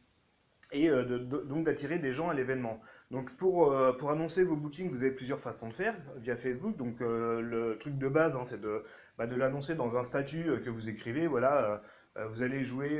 et 0.73 0.91
donc 0.91 1.65
d'attirer 1.65 2.01
des 2.01 2.13
gens 2.13 2.29
à 2.29 2.35
l'événement. 2.35 2.81
Donc 3.13 3.37
pour, 3.37 3.73
pour 3.99 4.11
annoncer 4.11 4.43
vos 4.43 4.57
bookings, 4.57 4.91
vous 4.91 5.03
avez 5.03 5.13
plusieurs 5.13 5.39
façons 5.39 5.69
de 5.69 5.73
faire 5.73 5.95
via 6.17 6.37
Facebook. 6.37 6.77
Donc 6.77 6.97
le 7.01 7.77
truc 7.79 7.97
de 7.99 8.09
base, 8.09 8.35
hein, 8.35 8.43
c'est 8.43 8.61
de, 8.61 8.83
bah, 9.17 9.29
de 9.29 9.37
l'annoncer 9.37 9.77
dans 9.77 9.97
un 9.97 10.03
statut 10.03 10.45
que 10.65 10.69
vous 10.69 10.89
écrivez. 10.89 11.29
Voilà, 11.29 11.83
vous 12.17 12.43
allez 12.43 12.65
jouer 12.65 12.99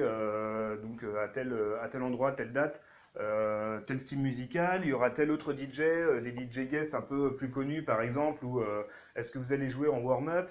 donc 0.81 1.05
à 1.21 1.27
tel, 1.27 1.53
à 1.83 1.89
tel 1.89 2.03
endroit, 2.03 2.31
telle 2.31 2.53
date. 2.53 2.81
Euh, 3.19 3.81
tel 3.81 3.99
style 3.99 4.21
musical, 4.21 4.83
il 4.85 4.91
y 4.91 4.93
aura 4.93 5.11
tel 5.11 5.31
autre 5.31 5.55
DJ, 5.55 5.81
euh, 5.81 6.21
les 6.21 6.33
DJ 6.33 6.69
guests 6.69 6.95
un 6.95 7.01
peu 7.01 7.35
plus 7.35 7.51
connus 7.51 7.83
par 7.83 8.03
exemple, 8.03 8.45
ou 8.45 8.61
euh, 8.61 8.85
est-ce 9.15 9.31
que 9.31 9.39
vous 9.39 9.55
allez 9.55 9.71
jouer 9.71 9.89
en 9.89 10.01
warm-up? 10.01 10.51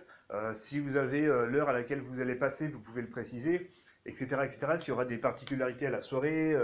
Si 0.53 0.79
vous 0.79 0.95
avez 0.95 1.27
l'heure 1.27 1.69
à 1.69 1.73
laquelle 1.73 1.99
vous 1.99 2.19
allez 2.19 2.33
passer, 2.33 2.67
vous 2.67 2.79
pouvez 2.79 3.03
le 3.03 3.09
préciser, 3.09 3.67
etc. 4.07 4.37
etc. 4.43 4.67
Est-ce 4.73 4.83
qu'il 4.83 4.91
y 4.91 4.95
aura 4.95 5.05
des 5.05 5.19
particularités 5.19 5.85
à 5.85 5.91
la 5.91 6.01
soirée 6.01 6.55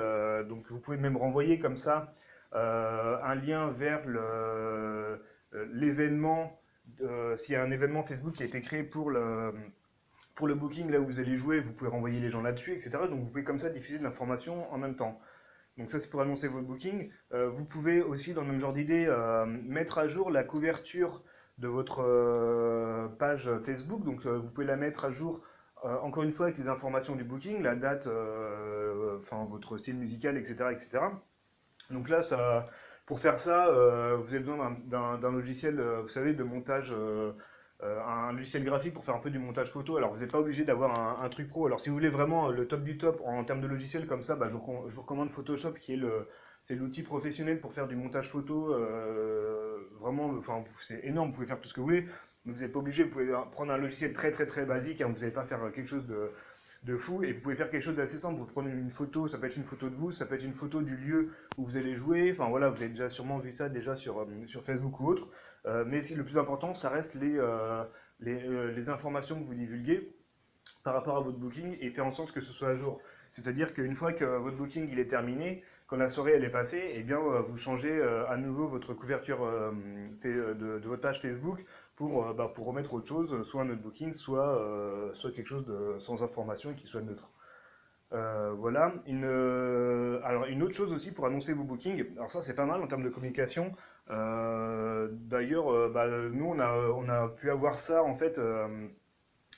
Donc 0.50 0.68
vous 0.68 0.80
pouvez 0.80 0.98
même 0.98 1.16
renvoyer 1.16 1.60
comme 1.60 1.78
ça 1.78 2.12
un 2.54 3.36
lien 3.36 3.68
vers 3.68 4.02
l'événement, 5.54 6.60
s'il 7.36 7.54
y 7.54 7.56
a 7.56 7.62
un 7.62 7.70
événement 7.70 8.02
Facebook 8.02 8.34
qui 8.34 8.42
a 8.42 8.48
été 8.48 8.62
créé 8.62 8.84
pour 8.84 9.12
le 9.12 9.54
pour 10.34 10.48
le 10.48 10.56
booking, 10.56 10.90
là 10.90 11.00
où 11.00 11.06
vous 11.06 11.20
allez 11.20 11.36
jouer, 11.36 11.60
vous 11.60 11.74
pouvez 11.74 11.92
renvoyer 11.92 12.20
les 12.20 12.32
gens 12.32 12.42
là-dessus, 12.42 12.74
etc. 12.74 12.98
Donc 13.10 13.20
vous 13.20 13.30
pouvez 13.30 13.44
comme 13.44 13.60
ça 13.60 13.70
diffuser 13.70 14.00
de 14.00 14.04
l'information 14.04 14.74
en 14.74 14.78
même 14.80 14.96
temps. 14.96 15.20
Donc 15.78 15.90
ça 15.90 16.00
c'est 16.00 16.10
pour 16.10 16.22
annoncer 16.22 16.48
votre 16.48 16.68
booking. 16.68 17.10
Euh, 17.34 17.50
vous 17.50 17.66
pouvez 17.66 18.02
aussi 18.02 18.34
dans 18.34 18.42
le 18.42 18.48
même 18.48 18.60
genre 18.60 18.74
d'idée 18.74 19.06
euh, 19.08 19.46
mettre 19.46 19.98
à 19.98 20.08
jour 20.08 20.30
la 20.30 20.44
couverture 20.44 21.24
de 21.58 21.68
votre 21.68 22.04
euh, 22.04 23.08
page 23.08 23.50
Facebook. 23.64 24.04
Donc 24.04 24.26
vous 24.26 24.50
pouvez 24.50 24.66
la 24.66 24.76
mettre 24.76 25.06
à 25.06 25.10
jour 25.10 25.46
encore 25.84 26.22
une 26.22 26.30
fois 26.30 26.46
avec 26.46 26.60
les 26.60 26.68
informations 26.68 27.16
du 27.16 27.24
booking, 27.24 27.64
la 27.64 27.76
date, 27.76 28.08
enfin 29.18 29.44
votre 29.46 29.78
style 29.78 29.98
musical, 29.98 30.38
etc., 30.38 30.66
etc. 30.70 31.00
Donc 31.90 32.08
là, 32.08 32.22
ça, 32.22 32.68
pour 33.08 33.20
faire 33.20 33.40
ça, 33.40 33.66
vous 34.16 34.28
avez 34.30 34.40
besoin 34.40 34.78
d'un 34.86 35.32
logiciel, 35.32 35.82
vous 35.82 36.08
savez, 36.08 36.36
de 36.36 36.44
montage 36.44 36.94
un 37.84 38.32
logiciel 38.32 38.64
graphique 38.64 38.94
pour 38.94 39.04
faire 39.04 39.16
un 39.16 39.20
peu 39.20 39.30
du 39.30 39.40
montage 39.40 39.72
photo. 39.72 39.98
Alors 39.98 40.14
vous 40.14 40.20
n'êtes 40.20 40.32
pas 40.32 40.40
obligé 40.40 40.64
d'avoir 40.64 41.24
un, 41.24 41.30
truc 41.30 41.48
pro. 41.48 41.66
Alors 41.66 41.80
si 41.80 41.90
vous 41.90 41.96
voulez 41.96 42.10
vraiment 42.10 42.50
le 42.50 42.68
top 42.68 42.84
du 42.84 42.98
top 42.98 43.22
en, 43.26 43.44
termes 43.44 43.62
de 43.62 43.68
logiciel 43.68 44.06
comme 44.06 44.22
ça, 44.22 44.36
bah, 44.36 44.48
je, 44.50 44.56
vous, 44.56 45.02
recommande 45.02 45.30
Photoshop 45.30 45.74
qui 45.74 45.94
est 45.94 45.98
le 45.98 46.28
c'est 46.62 46.76
l'outil 46.76 47.02
professionnel 47.02 47.60
pour 47.60 47.74
faire 47.74 47.88
du 47.88 47.96
montage 47.96 48.30
photo. 48.30 48.74
Euh, 48.74 49.80
vraiment, 50.00 50.28
enfin 50.38 50.64
c'est 50.80 51.00
énorme. 51.04 51.30
Vous 51.30 51.36
pouvez 51.36 51.48
faire 51.48 51.60
tout 51.60 51.68
ce 51.68 51.74
que 51.74 51.80
vous 51.80 51.88
voulez. 51.88 52.06
Vous 52.46 52.62
n'êtes 52.62 52.72
pas 52.72 52.80
obligé. 52.80 53.04
Vous 53.04 53.10
pouvez 53.10 53.34
prendre 53.52 53.72
un 53.72 53.78
logiciel 53.78 54.14
très 54.14 54.32
très 54.32 54.46
très 54.46 54.66
basique. 54.66 55.02
Hein, 55.02 55.10
vous 55.12 55.20
n'allez 55.22 55.32
pas 55.32 55.44
faire 55.44 55.72
quelque 55.72 55.88
chose 55.88 56.06
de 56.06 56.32
de 56.84 56.98
fou. 56.98 57.24
Et 57.24 57.34
vous 57.34 57.42
pouvez 57.42 57.56
faire 57.56 57.70
quelque 57.70 57.82
chose 57.82 57.96
d'assez 57.96 58.18
simple. 58.18 58.40
Vous 58.40 58.46
prenez 58.46 58.72
une 58.72 58.90
photo, 58.90 59.28
ça 59.28 59.38
peut 59.38 59.46
être 59.46 59.58
une 59.58 59.64
photo 59.64 59.90
de 59.90 59.96
vous, 59.96 60.12
ça 60.12 60.26
peut 60.26 60.36
être 60.36 60.44
une 60.44 60.54
photo 60.54 60.82
du 60.82 60.96
lieu 60.98 61.30
où 61.58 61.66
vous 61.66 61.78
allez 61.78 61.96
jouer. 61.96 62.32
Enfin 62.32 62.50
voilà, 62.50 62.70
vous 62.70 62.82
avez 62.82 62.90
déjà 62.90 63.10
sûrement 63.10 63.38
vu 63.38 63.52
ça 63.52 63.70
déjà 63.70 63.96
sur, 63.96 64.22
euh, 64.22 64.26
sur 64.46 64.64
Facebook 64.64 65.00
ou 65.00 65.08
autre. 65.08 65.30
Euh, 65.66 65.86
mais 65.88 66.00
le 66.16 66.24
plus 66.24 66.38
important, 66.38 66.74
ça 66.74 66.90
reste 66.90 67.16
les, 67.16 67.38
euh, 67.38 67.84
les, 68.20 68.72
les, 68.74 68.90
informations 68.90 69.40
que 69.40 69.46
vous 69.46 69.54
divulguez 69.54 70.16
par 70.84 70.94
rapport 70.94 71.18
à 71.18 71.22
votre 71.22 71.38
booking 71.38 71.78
et 71.80 71.92
faire 71.92 72.06
en 72.06 72.12
sorte 72.12 72.32
que 72.32 72.42
ce 72.42 72.52
soit 72.52 72.70
à 72.70 72.76
jour. 72.76 73.00
C'est-à-dire 73.30 73.74
qu'une 73.74 73.94
fois 73.94 74.14
que 74.14 74.26
votre 74.26 74.58
booking 74.58 74.90
il 74.92 75.00
est 75.00 75.10
terminé, 75.10 75.64
quand 75.92 75.98
la 75.98 76.08
soirée 76.08 76.32
elle 76.32 76.46
est 76.46 76.50
passée, 76.50 76.94
eh 76.96 77.04
bien 77.04 77.20
vous 77.20 77.58
changez 77.58 78.02
à 78.30 78.38
nouveau 78.38 78.66
votre 78.66 78.94
couverture 78.94 79.40
de, 80.24 80.54
de, 80.54 80.88
votre 80.88 81.02
page 81.02 81.22
Facebook 81.22 81.66
pour, 82.02 82.26
euh, 82.26 82.34
bah, 82.34 82.52
pour 82.54 82.66
remettre 82.66 82.94
autre 82.94 83.08
chose, 83.08 83.44
soit 83.44 83.62
un 83.62 83.70
autre 83.70 83.82
booking, 83.82 84.14
soit, 84.14 84.58
euh, 84.58 85.14
soit 85.14 85.32
quelque 85.32 85.46
chose 85.46 85.66
de, 85.66 86.00
sans 86.00 86.24
information 86.24 86.72
et 86.72 86.76
qui 86.76 86.88
soit 86.88 87.02
neutre. 87.02 87.32
Euh, 88.14 88.54
voilà. 88.54 88.94
Une, 89.06 89.26
alors 90.24 90.46
une 90.46 90.64
autre 90.64 90.74
chose 90.74 90.94
aussi 90.94 91.14
pour 91.14 91.26
annoncer 91.28 91.54
vos 91.54 91.64
bookings, 91.64 92.06
alors 92.16 92.30
ça 92.30 92.42
c'est 92.42 92.56
pas 92.56 92.66
mal 92.66 92.82
en 92.82 92.88
termes 92.88 93.04
de 93.04 93.10
communication. 93.10 93.72
D'ailleurs, 94.08 95.90
bah, 95.92 96.08
nous 96.32 96.46
on 96.46 96.60
a, 96.60 96.74
on 96.74 97.08
a 97.08 97.30
pu 97.30 97.50
avoir 97.52 97.76
ça 97.80 98.04
en 98.04 98.14
fait. 98.14 98.40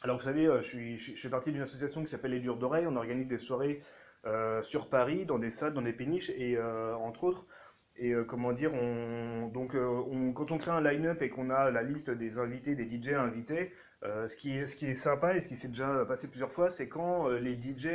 alors 0.04 0.18
vous 0.18 0.24
savez, 0.24 0.46
je, 0.46 0.62
suis, 0.62 0.98
je, 0.98 1.28
fais 1.28 1.52
d'une 1.52 1.62
association 1.62 2.02
qui 2.02 2.08
s'appelle 2.08 2.32
Les 2.32 2.40
Durs 2.40 2.58
d'Oreilles. 2.58 2.88
On 2.88 2.96
organise 2.96 3.28
des 3.28 3.40
soirées 3.40 3.82
sur 4.62 4.90
Paris, 4.90 5.26
dans 5.26 5.40
des 5.40 5.50
salles, 5.50 5.74
dans 5.74 5.82
des 5.82 5.94
péniches 5.94 6.30
et 6.32 6.60
entre 6.60 7.24
autres. 7.26 7.46
Et 7.96 8.14
euh, 8.14 8.24
comment 8.24 8.54
dire, 8.54 8.74
on, 8.74 9.48
donc, 9.50 9.76
euh, 9.76 10.32
quand 10.34 10.52
on 10.52 10.58
crée 10.58 10.72
un 10.72 10.82
line-up 10.82 11.22
et 11.22 11.30
qu'on 11.30 11.50
a 11.50 11.70
la 11.70 11.84
liste 11.84 12.10
des 12.10 12.40
invités, 12.40 12.76
des 12.76 12.90
DJ 12.90 13.10
invités, 13.10 13.72
euh, 14.04 14.28
ce, 14.28 14.36
qui 14.36 14.58
est, 14.58 14.66
ce 14.68 14.76
qui 14.76 14.88
est 14.88 14.96
sympa 14.96 15.36
et 15.36 15.40
ce 15.40 15.48
qui 15.48 15.56
s'est 15.56 15.68
déjà 15.68 16.06
passé 16.06 16.28
plusieurs 16.28 16.52
fois, 16.52 16.70
c'est 16.70 16.90
quand 16.90 17.30
les 17.30 17.60
DJ 17.60 17.88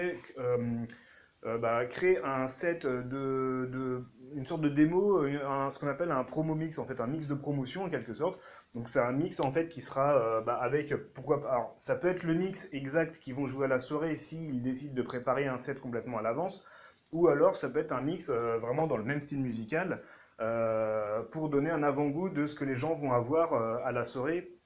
bah, 1.44 1.84
créer 1.86 2.18
un 2.24 2.48
set 2.48 2.86
de, 2.86 4.04
une 4.34 4.46
sorte 4.46 4.60
de 4.60 4.68
démo, 4.68 5.26
ce 5.26 5.78
qu'on 5.78 5.88
appelle 5.88 6.10
un 6.10 6.24
promo 6.24 6.54
mix, 6.54 6.78
en 6.78 6.84
fait, 6.84 7.00
un 7.00 7.06
mix 7.06 7.26
de 7.26 7.34
promotion 7.34 7.84
en 7.84 7.88
quelque 7.88 8.14
sorte. 8.14 8.40
Donc 8.74 8.88
c'est 8.88 9.00
un 9.00 9.12
mix 9.12 9.40
en 9.40 9.52
fait 9.52 9.68
qui 9.68 9.80
sera 9.80 10.40
bah, 10.42 10.58
avec, 10.60 10.94
pourquoi 11.14 11.40
pas, 11.40 11.74
ça 11.78 11.96
peut 11.96 12.08
être 12.08 12.24
le 12.24 12.34
mix 12.34 12.68
exact 12.72 13.18
qu'ils 13.18 13.34
vont 13.34 13.46
jouer 13.46 13.64
à 13.66 13.68
la 13.68 13.80
soirée 13.80 14.16
s'ils 14.16 14.62
décident 14.62 14.94
de 14.94 15.02
préparer 15.02 15.46
un 15.46 15.56
set 15.56 15.80
complètement 15.80 16.18
à 16.18 16.22
l'avance, 16.22 16.64
ou 17.12 17.28
alors 17.28 17.54
ça 17.54 17.70
peut 17.70 17.78
être 17.78 17.92
un 17.92 18.02
mix 18.02 18.30
vraiment 18.30 18.86
dans 18.86 18.96
le 18.96 19.04
même 19.04 19.20
style 19.20 19.40
musical, 19.40 20.02
euh, 20.40 21.22
pour 21.24 21.48
donner 21.48 21.70
un 21.70 21.82
avant-goût 21.82 22.30
de 22.30 22.46
ce 22.46 22.54
que 22.54 22.64
les 22.64 22.76
gens 22.76 22.92
vont 22.92 23.12
avoir 23.12 23.54
euh, 23.54 23.78
à 23.84 23.90
la 23.90 24.04
soirée, 24.04 24.56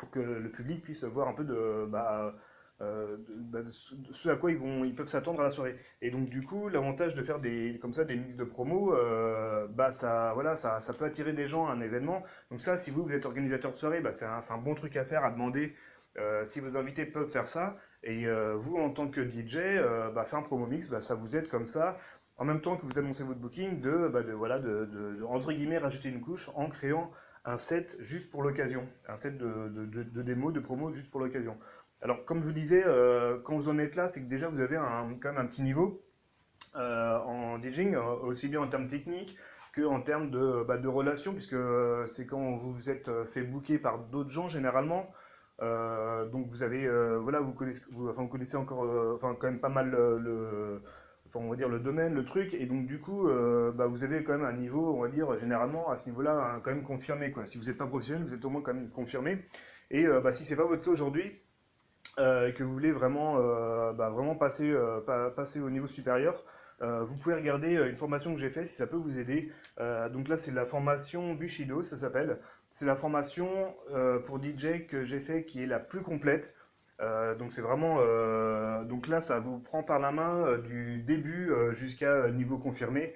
pour 0.00 0.10
que 0.10 0.18
le 0.18 0.50
public 0.50 0.82
puisse 0.82 1.04
voir 1.04 1.28
un 1.28 1.34
peu 1.34 1.44
de, 1.44 1.86
bah, 1.86 2.34
euh, 2.80 3.16
bah, 3.28 3.60
ce 3.64 4.28
à 4.28 4.36
quoi 4.36 4.50
ils, 4.50 4.56
vont, 4.56 4.84
ils 4.84 4.94
peuvent 4.94 5.06
s'attendre 5.06 5.40
à 5.40 5.44
la 5.44 5.50
soirée. 5.50 5.74
Et 6.02 6.10
donc 6.10 6.28
du 6.28 6.42
coup, 6.42 6.68
l'avantage 6.68 7.14
de 7.14 7.22
faire 7.22 7.38
des, 7.38 7.78
comme 7.80 7.92
ça 7.92 8.04
des 8.04 8.16
mix 8.16 8.36
de 8.36 8.44
promo, 8.44 8.94
bah, 9.70 9.90
ça, 9.90 10.32
voilà, 10.34 10.56
ça, 10.56 10.80
ça, 10.80 10.94
peut 10.94 11.04
attirer 11.04 11.32
des 11.32 11.46
gens 11.46 11.66
à 11.66 11.72
un 11.72 11.80
événement. 11.80 12.22
Donc 12.50 12.60
ça, 12.60 12.76
si 12.76 12.90
vous, 12.90 13.04
vous 13.04 13.12
êtes 13.12 13.26
organisateur 13.26 13.70
de 13.70 13.76
soirée, 13.76 14.00
bah, 14.00 14.12
c'est 14.12 14.26
un, 14.26 14.58
bon 14.58 14.74
truc 14.74 14.96
à 14.96 15.04
faire, 15.04 15.24
à 15.24 15.30
demander 15.30 15.74
si 16.44 16.60
vos 16.60 16.76
invités 16.76 17.06
peuvent 17.06 17.28
faire 17.28 17.48
ça. 17.48 17.76
Et 18.02 18.26
vous, 18.56 18.76
en 18.76 18.90
tant 18.90 19.08
que 19.08 19.22
DJ, 19.28 19.80
bah, 20.14 20.24
faire 20.24 20.40
un 20.40 20.42
promo 20.42 20.66
mix, 20.66 20.88
bah, 20.88 21.00
ça 21.00 21.14
vous 21.14 21.36
aide 21.36 21.48
comme 21.48 21.66
ça 21.66 21.98
en 22.36 22.44
même 22.44 22.60
temps 22.60 22.76
que 22.76 22.84
vous 22.84 22.98
annoncez 22.98 23.22
votre 23.22 23.40
booking, 23.40 23.80
de, 23.80 24.08
bah, 24.08 24.22
de 24.22 24.32
voilà, 24.32 24.58
de, 24.58 24.86
de, 24.86 25.22
entre 25.24 25.52
guillemets, 25.52 25.78
rajouter 25.78 26.08
une 26.08 26.20
couche 26.20 26.50
en 26.54 26.68
créant 26.68 27.10
un 27.44 27.58
set 27.58 27.96
juste 28.00 28.30
pour 28.30 28.42
l'occasion, 28.42 28.88
un 29.06 29.16
set 29.16 29.36
de, 29.38 29.68
de, 29.68 30.22
démo, 30.22 30.50
de 30.50 30.60
promo 30.60 30.92
juste 30.92 31.10
pour 31.10 31.20
l'occasion. 31.20 31.56
Alors, 32.02 32.24
comme 32.26 32.42
je 32.42 32.46
vous 32.46 32.52
disais, 32.52 32.84
euh, 32.86 33.38
quand 33.42 33.56
vous 33.56 33.70
en 33.70 33.78
êtes 33.78 33.96
là, 33.96 34.08
c'est 34.08 34.22
que 34.22 34.28
déjà 34.28 34.48
vous 34.48 34.60
avez 34.60 34.76
un, 34.76 35.14
quand 35.20 35.32
même 35.32 35.38
un 35.38 35.46
petit 35.46 35.62
niveau 35.62 36.02
euh, 36.76 37.18
en 37.20 37.58
DJing, 37.58 37.94
euh, 37.94 38.02
aussi 38.24 38.48
bien 38.48 38.60
en 38.60 38.68
termes 38.68 38.86
techniques 38.86 39.36
que 39.72 39.82
en 39.82 40.00
termes 40.02 40.30
de, 40.30 40.64
bah, 40.64 40.78
relations, 40.84 41.32
puisque 41.32 41.56
c'est 42.06 42.26
quand 42.26 42.56
vous 42.56 42.72
vous 42.72 42.90
êtes 42.90 43.10
fait 43.24 43.42
booker 43.42 43.78
par 43.78 43.98
d'autres 43.98 44.30
gens 44.30 44.48
généralement. 44.48 45.10
donc 45.60 46.46
vous 46.48 46.62
avez, 46.62 46.86
voilà, 47.18 47.40
vous 47.40 47.54
connaissez, 47.54 48.56
encore, 48.56 48.86
enfin 49.14 49.34
quand 49.34 49.48
même 49.48 49.60
pas 49.60 49.68
mal 49.68 49.90
le 49.90 50.80
enfin, 51.26 51.40
on 51.40 51.50
va 51.50 51.56
dire 51.56 51.68
le 51.68 51.80
domaine, 51.80 52.14
le 52.14 52.24
truc, 52.24 52.54
et 52.54 52.66
donc 52.66 52.86
du 52.86 53.00
coup, 53.00 53.26
bah, 53.74 53.86
vous 53.88 54.04
avez 54.04 54.22
quand 54.22 54.32
même 54.38 54.44
un 54.46 54.52
niveau, 54.52 54.94
on 54.94 55.00
va 55.02 55.08
dire, 55.08 55.36
généralement, 55.36 55.90
à 55.90 55.96
ce 55.96 56.08
niveau-là, 56.08 56.60
quand 56.62 56.70
même 56.70 56.84
confirmé, 56.84 57.32
quoi. 57.32 57.46
Si 57.46 57.58
vous 57.58 57.64
n'êtes 57.64 57.78
pas 57.78 57.86
professionnel, 57.88 58.22
vous 58.24 58.34
êtes 58.34 58.44
au 58.44 58.50
moins 58.50 58.62
quand 58.62 58.74
même 58.74 58.90
confirmé, 58.90 59.44
et 59.90 60.06
bah, 60.22 60.30
si 60.30 60.44
c'est 60.44 60.56
pas 60.56 60.66
votre 60.66 60.82
cas 60.82 60.90
aujourd'hui, 60.92 61.43
et 62.18 62.52
que 62.54 62.62
vous 62.62 62.72
voulez 62.72 62.92
vraiment, 62.92 63.36
bah, 63.92 64.10
vraiment 64.10 64.36
passer, 64.36 64.74
passer 65.36 65.60
au 65.60 65.70
niveau 65.70 65.86
supérieur, 65.86 66.44
vous 66.80 67.16
pouvez 67.16 67.34
regarder 67.34 67.74
une 67.74 67.94
formation 67.94 68.34
que 68.34 68.40
j'ai 68.40 68.50
faite 68.50 68.66
si 68.66 68.74
ça 68.76 68.86
peut 68.86 68.96
vous 68.96 69.18
aider. 69.18 69.50
donc 70.12 70.28
là, 70.28 70.36
c'est 70.36 70.52
la 70.52 70.64
formation 70.64 71.34
Bushido, 71.34 71.82
ça 71.82 71.96
s'appelle. 71.96 72.38
C'est 72.70 72.86
la 72.86 72.96
formation 72.96 73.48
pour 74.24 74.42
DJ 74.42 74.86
que 74.86 75.04
j'ai 75.04 75.20
fait 75.20 75.44
qui 75.44 75.62
est 75.62 75.66
la 75.66 75.80
plus 75.80 76.02
complète. 76.02 76.54
Euh, 77.00 77.34
donc 77.34 77.50
c'est 77.50 77.60
vraiment, 77.60 77.98
euh, 78.00 78.84
donc 78.84 79.08
là 79.08 79.20
ça 79.20 79.40
vous 79.40 79.58
prend 79.58 79.82
par 79.82 79.98
la 79.98 80.12
main 80.12 80.44
euh, 80.46 80.58
du 80.58 81.02
début 81.02 81.52
jusqu'à 81.70 82.30
niveau 82.30 82.58
confirmé. 82.58 83.14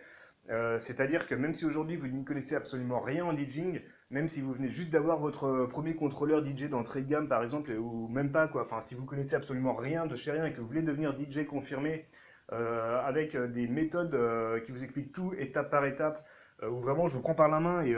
C'est-à-dire 0.78 1.26
que 1.26 1.34
même 1.34 1.52
si 1.52 1.66
aujourd'hui 1.66 1.96
vous 1.96 2.08
n'y 2.08 2.24
connaissez 2.24 2.54
absolument 2.54 3.00
rien 3.00 3.24
en 3.24 3.36
DJing, 3.36 3.82
même 4.10 4.28
si 4.28 4.40
vous 4.40 4.52
venez 4.54 4.70
juste 4.70 4.90
d'avoir 4.90 5.18
votre 5.18 5.66
premier 5.66 5.94
contrôleur 5.94 6.42
DJ 6.44 6.70
d'entrée 6.70 7.02
de 7.02 7.08
gamme 7.08 7.28
par 7.28 7.42
exemple, 7.42 7.72
ou 7.72 8.08
même 8.08 8.32
pas 8.32 8.48
quoi, 8.48 8.62
enfin 8.62 8.80
si 8.80 8.94
vous 8.94 9.04
connaissez 9.04 9.36
absolument 9.36 9.74
rien 9.74 10.06
de 10.06 10.16
chez 10.16 10.30
rien 10.30 10.46
et 10.46 10.52
que 10.52 10.60
vous 10.60 10.66
voulez 10.66 10.82
devenir 10.82 11.14
DJ 11.16 11.44
confirmé 11.44 12.06
avec 12.50 13.36
des 13.36 13.68
méthodes 13.68 14.16
qui 14.64 14.72
vous 14.72 14.82
expliquent 14.82 15.12
tout 15.12 15.34
étape 15.38 15.70
par 15.70 15.84
étape, 15.84 16.24
où 16.62 16.78
vraiment 16.78 17.08
je 17.08 17.14
vous 17.14 17.20
prends 17.20 17.34
par 17.34 17.48
la 17.50 17.60
main 17.60 17.82
et 17.82 17.94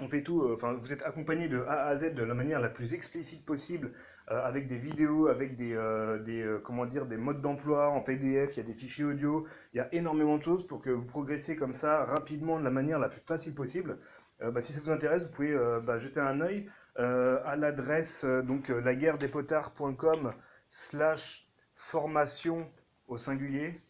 on 0.00 0.06
fait 0.06 0.22
tout, 0.22 0.42
euh, 0.42 0.54
enfin, 0.54 0.74
vous 0.74 0.92
êtes 0.92 1.02
accompagné 1.02 1.48
de 1.48 1.58
A 1.62 1.86
à 1.86 1.96
Z 1.96 2.14
de 2.14 2.22
la 2.22 2.34
manière 2.34 2.60
la 2.60 2.68
plus 2.68 2.94
explicite 2.94 3.44
possible, 3.44 3.92
euh, 4.30 4.40
avec 4.44 4.66
des 4.66 4.78
vidéos, 4.78 5.26
avec 5.28 5.56
des, 5.56 5.74
euh, 5.74 6.18
des 6.18 6.58
comment 6.62 6.86
dire, 6.86 7.06
des 7.06 7.16
modes 7.16 7.40
d'emploi 7.40 7.88
en 7.88 8.00
PDF, 8.00 8.54
il 8.54 8.56
y 8.58 8.60
a 8.60 8.64
des 8.64 8.74
fichiers 8.74 9.04
audio, 9.04 9.46
il 9.74 9.78
y 9.78 9.80
a 9.80 9.92
énormément 9.92 10.38
de 10.38 10.42
choses 10.42 10.66
pour 10.66 10.80
que 10.80 10.90
vous 10.90 11.04
progressez 11.04 11.56
comme 11.56 11.72
ça 11.72 12.04
rapidement 12.04 12.58
de 12.58 12.64
la 12.64 12.70
manière 12.70 12.98
la 12.98 13.08
plus 13.08 13.20
facile 13.20 13.54
possible. 13.54 13.98
Bah, 14.40 14.60
si 14.60 14.72
ça 14.72 14.80
vous 14.84 14.90
intéresse, 14.90 15.26
vous 15.26 15.32
pouvez 15.32 15.56
bah, 15.84 15.98
jeter 15.98 16.20
un 16.20 16.40
œil 16.40 16.66
à 16.94 17.56
l'adresse 17.56 18.24
donc 18.24 18.68
laguerredespotards.com 18.68 20.32
slash 20.68 21.48
formation 21.74 22.70
au 23.08 23.18
singulier 23.18 23.80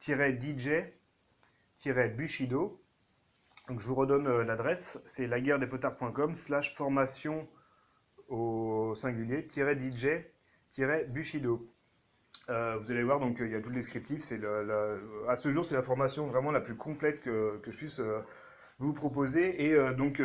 DJ 0.00 0.90
Bushido 2.16 2.83
donc 3.68 3.80
je 3.80 3.86
vous 3.86 3.94
redonne 3.94 4.26
euh, 4.26 4.44
l'adresse, 4.44 5.00
c'est 5.06 5.26
laguerredespotards.com 5.26 6.34
slash 6.34 6.74
formation 6.74 7.48
au 8.28 8.94
singulier 8.94 9.46
DJ 9.48 10.06
Bushido. 11.08 11.70
Euh, 12.50 12.76
vous 12.78 12.90
allez 12.90 13.02
voir, 13.02 13.20
donc 13.20 13.38
il 13.40 13.50
y 13.50 13.54
a 13.54 13.62
tout 13.62 13.70
le 13.70 13.76
descriptif. 13.76 14.20
C'est 14.20 14.40
à 15.28 15.36
ce 15.36 15.48
jour, 15.48 15.64
c'est 15.64 15.74
la 15.74 15.82
formation 15.82 16.26
vraiment 16.26 16.50
la 16.50 16.60
plus 16.60 16.76
complète 16.76 17.22
que, 17.22 17.58
je 17.64 17.76
puisse 17.76 18.00
euh, 18.00 18.20
vous 18.78 18.92
proposer. 18.92 19.64
Et 19.64 19.94
donc, 19.94 20.20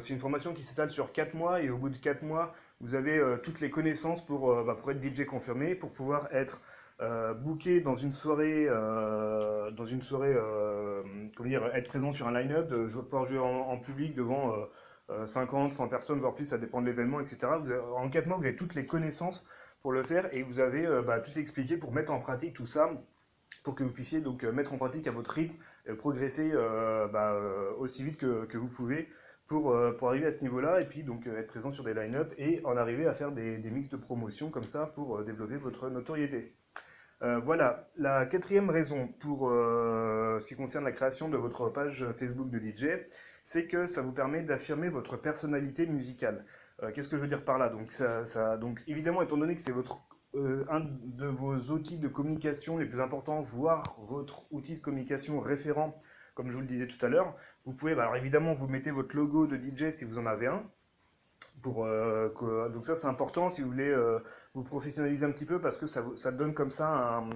c'est 0.00 0.14
une 0.14 0.20
formation 0.20 0.54
qui 0.54 0.62
s'étale 0.62 0.90
sur 0.90 1.12
4 1.12 1.34
mois. 1.34 1.60
Et 1.60 1.68
au 1.68 1.76
bout 1.76 1.90
de 1.90 1.96
4 1.96 2.22
mois, 2.22 2.54
vous 2.80 2.94
avez 2.94 3.20
toutes 3.42 3.60
les 3.60 3.70
connaissances 3.70 4.24
pour, 4.24 4.64
bah, 4.64 4.76
pour 4.76 4.92
être 4.92 5.02
DJ 5.02 5.24
confirmé, 5.24 5.74
pour 5.74 5.92
pouvoir 5.92 6.28
être 6.32 6.60
euh, 7.00 7.32
booker 7.32 7.80
dans 7.80 7.94
une 7.94 8.10
soirée, 8.10 8.66
euh, 8.68 9.70
dans 9.70 9.84
une 9.84 10.02
soirée, 10.02 10.34
euh, 10.34 11.02
comment 11.36 11.48
dire, 11.48 11.64
être 11.72 11.88
présent 11.88 12.10
sur 12.10 12.26
un 12.26 12.32
line-up, 12.32 12.72
pouvoir 13.04 13.24
jouer 13.24 13.38
en, 13.38 13.78
public 13.78 14.14
devant 14.14 14.52
50, 15.24 15.72
100 15.72 15.88
personnes, 15.88 16.18
voire 16.18 16.34
plus, 16.34 16.46
ça 16.46 16.58
dépend 16.58 16.80
de 16.80 16.86
l'événement, 16.86 17.20
etc. 17.20 17.46
en 17.96 18.08
4 18.08 18.26
mois, 18.26 18.36
vous 18.36 18.44
avez 18.44 18.56
toutes 18.56 18.74
les 18.74 18.84
connaissances 18.84 19.44
pour 19.80 19.92
le 19.92 20.02
faire 20.02 20.32
et 20.34 20.42
vous 20.42 20.58
avez 20.58 20.86
bah, 21.06 21.20
tout 21.20 21.38
expliqué 21.38 21.76
pour 21.76 21.92
mettre 21.92 22.12
en 22.12 22.20
pratique 22.20 22.54
tout 22.54 22.66
ça 22.66 22.90
pour 23.62 23.74
que 23.74 23.84
vous 23.84 23.92
puissiez 23.92 24.20
donc 24.20 24.44
mettre 24.44 24.72
en 24.72 24.78
pratique 24.78 25.06
à 25.06 25.12
votre 25.12 25.30
rythme, 25.30 25.56
progresser 25.98 26.52
bah, 27.12 27.38
aussi 27.78 28.02
vite 28.02 28.16
que, 28.18 28.44
que, 28.46 28.58
vous 28.58 28.68
pouvez 28.68 29.08
pour, 29.46 29.76
pour 29.96 30.08
arriver 30.08 30.26
à 30.26 30.30
ce 30.32 30.42
niveau-là 30.42 30.80
et 30.80 30.86
puis 30.86 31.04
donc 31.04 31.28
être 31.28 31.46
présent 31.46 31.70
sur 31.70 31.84
des 31.84 31.94
line-up 31.94 32.32
et 32.38 32.60
en 32.64 32.76
arriver 32.76 33.06
à 33.06 33.14
faire 33.14 33.30
des, 33.30 33.58
des 33.58 33.70
mix 33.70 33.88
de 33.88 33.96
promotion 33.96 34.50
comme 34.50 34.66
ça 34.66 34.86
pour 34.86 35.22
développer 35.22 35.56
votre 35.56 35.90
notoriété. 35.90 36.57
Euh, 37.22 37.40
voilà, 37.40 37.88
la 37.96 38.26
quatrième 38.26 38.70
raison 38.70 39.08
pour 39.18 39.50
euh, 39.50 40.38
ce 40.38 40.46
qui 40.46 40.54
concerne 40.54 40.84
la 40.84 40.92
création 40.92 41.28
de 41.28 41.36
votre 41.36 41.68
page 41.68 42.04
Facebook 42.12 42.48
de 42.48 42.58
DJ, 42.60 43.02
c'est 43.42 43.66
que 43.66 43.86
ça 43.88 44.02
vous 44.02 44.12
permet 44.12 44.42
d'affirmer 44.42 44.88
votre 44.88 45.16
personnalité 45.16 45.86
musicale. 45.86 46.44
Euh, 46.82 46.92
qu'est-ce 46.92 47.08
que 47.08 47.16
je 47.16 47.22
veux 47.22 47.28
dire 47.28 47.44
par 47.44 47.58
là? 47.58 47.70
Donc, 47.70 48.82
évidemment, 48.86 49.22
étant 49.22 49.36
donné 49.36 49.54
que 49.54 49.60
c'est 49.60 49.72
votre 49.72 50.06
un 50.34 50.80
de 50.80 51.26
vos 51.26 51.56
outils 51.72 51.98
de 51.98 52.06
communication 52.06 52.78
les 52.78 52.86
plus 52.86 53.00
importants, 53.00 53.40
voire 53.40 53.98
votre 54.06 54.46
outil 54.52 54.74
de 54.74 54.80
communication 54.80 55.40
référent, 55.40 55.98
comme 56.34 56.50
je 56.50 56.54
vous 56.54 56.60
le 56.60 56.66
disais 56.66 56.86
tout 56.86 57.04
à 57.04 57.08
l'heure, 57.08 57.34
vous 57.64 57.74
pouvez, 57.74 57.94
bah, 57.94 58.02
alors 58.02 58.16
évidemment, 58.16 58.52
vous 58.52 58.68
mettez 58.68 58.90
votre 58.90 59.16
logo 59.16 59.46
de 59.46 59.56
DJ 59.56 59.90
si 59.90 60.04
vous 60.04 60.18
en 60.18 60.26
avez 60.26 60.46
un, 60.46 60.70
euh, 61.66 62.68
donc 62.68 62.84
ça 62.84 62.96
c'est 62.96 63.06
important 63.06 63.48
si 63.48 63.62
vous 63.62 63.70
voulez 63.70 63.90
euh, 63.90 64.20
vous 64.54 64.64
professionnaliser 64.64 65.24
un 65.24 65.32
petit 65.32 65.46
peu 65.46 65.60
parce 65.60 65.76
que 65.76 65.86
ça, 65.86 66.04
ça 66.14 66.32
donne 66.32 66.54
comme 66.54 66.70
ça 66.70 67.18
un, 67.18 67.30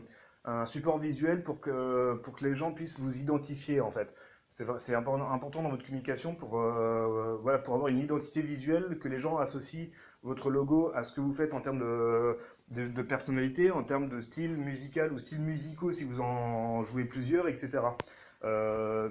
un, 0.44 0.66
support 0.66 0.98
visuel 0.98 1.42
pour 1.42 1.60
que, 1.60 2.14
pour 2.14 2.34
que 2.34 2.44
les 2.44 2.54
gens 2.54 2.72
puissent 2.72 2.98
vous 2.98 3.18
identifier 3.18 3.80
en 3.80 3.90
fait. 3.90 4.14
C'est 4.48 4.94
important 4.94 5.62
dans 5.62 5.70
votre 5.70 5.82
communication 5.82 6.34
pour, 6.34 6.60
euh, 6.60 7.38
voilà, 7.40 7.58
pour 7.58 7.74
avoir 7.74 7.88
une 7.88 7.98
identité 7.98 8.42
visuelle, 8.42 8.98
que 8.98 9.08
les 9.08 9.18
gens 9.18 9.38
associent 9.38 9.88
votre 10.22 10.50
logo 10.50 10.92
à 10.94 11.04
ce 11.04 11.14
que 11.14 11.22
vous 11.22 11.32
faites 11.32 11.54
en 11.54 11.62
termes 11.62 11.78
de, 11.78 12.36
de, 12.68 13.02
personnalité, 13.02 13.70
en 13.70 13.82
termes 13.82 14.10
de 14.10 14.20
style 14.20 14.58
musical 14.58 15.10
ou 15.10 15.18
style 15.18 15.40
musicaux 15.40 15.90
si 15.92 16.04
vous 16.04 16.20
en 16.20 16.82
jouez 16.82 17.06
plusieurs, 17.06 17.48
etc. 17.48 17.80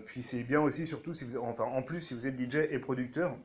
puis 0.05 0.21
c'est 0.21 0.43
bien 0.43 0.61
aussi 0.61 0.85
surtout 0.85 1.13
si 1.13 1.25
vous, 1.25 1.37
enfin 1.39 1.63
en 1.63 1.81
plus 1.81 2.01
si 2.01 2.13
vous 2.13 2.27
êtes 2.27 2.39
DJ 2.39 2.57
et 2.69 2.77
producteur, 2.77 3.35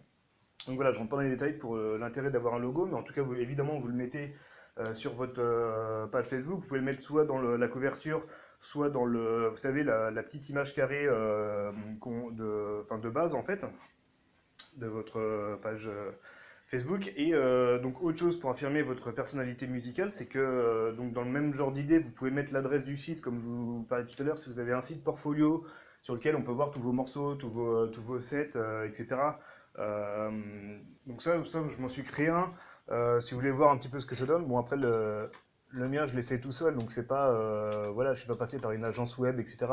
donc 0.67 0.77
voilà, 0.77 0.91
je 0.91 0.99
rentre 0.99 1.11
pas 1.11 1.17
dans 1.17 1.23
les 1.23 1.31
détails 1.31 1.57
pour 1.57 1.77
euh, 1.77 1.97
l'intérêt 1.99 2.31
d'avoir 2.31 2.55
un 2.55 2.59
logo, 2.59 2.87
mais 2.87 2.95
en 2.95 3.03
tout 3.03 3.13
cas, 3.13 3.23
évidemment, 3.39 3.79
vous 3.79 3.89
le 3.89 3.95
mettez 3.95 4.35
euh, 4.79 4.93
sur 4.95 5.15
votre 5.15 5.41
euh, 5.41 6.07
page 6.07 6.27
Facebook. 6.27 6.61
Vous 6.61 6.67
pouvez 6.67 6.81
le 6.81 6.85
mettre 6.85 7.01
soit 7.01 7.25
dans 7.25 7.39
la 7.39 7.69
couverture, 7.69 8.27
soit 8.59 8.91
dans 8.91 9.05
le, 9.05 9.49
vous 9.49 9.57
savez, 9.57 9.85
la, 9.85 10.11
petite 10.23 10.49
image 10.49 10.75
carrée 10.75 11.07
de, 11.07 12.99
de 12.99 13.11
base, 13.11 13.35
en 13.35 13.43
fait, 13.43 13.65
de 14.79 14.87
votre 14.89 15.59
page 15.63 15.89
Facebook. 16.67 17.13
Et 17.17 17.33
donc, 17.81 18.03
autre 18.03 18.19
chose 18.19 18.39
pour 18.39 18.51
affirmer 18.51 18.83
votre 18.83 19.13
personnalité 19.13 19.69
musicale, 19.69 20.11
c'est 20.11 20.27
que 20.27 20.93
donc, 20.97 21.13
dans 21.13 21.23
le 21.23 21.31
même 21.31 21.53
genre 21.53 21.71
d'idée, 21.71 22.01
vous 22.01 22.11
pouvez 22.11 22.31
mettre 22.33 22.53
l'adresse 22.53 22.85
du 22.85 22.97
site, 22.97 23.21
comme 23.21 23.39
je 23.39 23.45
vous 23.45 23.87
parlais 23.89 24.05
tout 24.05 24.21
à 24.21 24.25
l'heure, 24.25 24.39
si 24.39 24.51
vous 24.51 24.59
avez 24.59 24.73
un 24.73 24.81
site 24.81 25.05
portfolio 25.05 25.65
sur 26.03 26.15
lequel 26.15 26.37
on 26.37 26.43
peut 26.43 26.53
voir 26.53 26.71
tous 26.71 26.81
vos 26.81 26.93
morceaux, 26.93 27.35
tous 27.35 27.49
vos, 27.49 27.87
tous 27.87 28.03
vos 28.03 28.21
sets, 28.21 28.59
etc. 28.85 29.17
Euh, 29.79 30.79
donc 31.07 31.23
ça, 31.23 31.41
je 31.43 31.81
m'en 31.81 31.89
suis 31.89 32.03
créé 32.03 32.29
un. 32.29 32.53
Euh, 32.91 33.21
si 33.21 33.35
vous 33.35 33.41
voulez 33.41 33.53
voir 33.53 33.71
un 33.71 33.79
petit 33.79 33.89
peu 33.89 34.01
ce 34.01 34.07
que 34.07 34.15
ça 34.15 34.27
donne, 34.27 34.47
bon 34.47 34.59
après 34.59 34.77
le, 34.77 35.31
le 35.71 35.89
mien, 35.89 36.07
je 36.07 36.15
l'ai 36.15 36.23
fait 36.23 36.41
tout 36.41 36.53
seul, 36.53 36.77
donc 36.77 36.91
c'est 36.91 37.07
pas, 37.07 37.31
euh, 37.31 37.91
voilà, 37.91 38.13
je 38.15 38.21
suis 38.21 38.29
pas 38.29 38.37
passé 38.37 38.59
par 38.59 38.73
une 38.73 38.85
agence 38.85 39.19
web, 39.19 39.39
etc., 39.41 39.67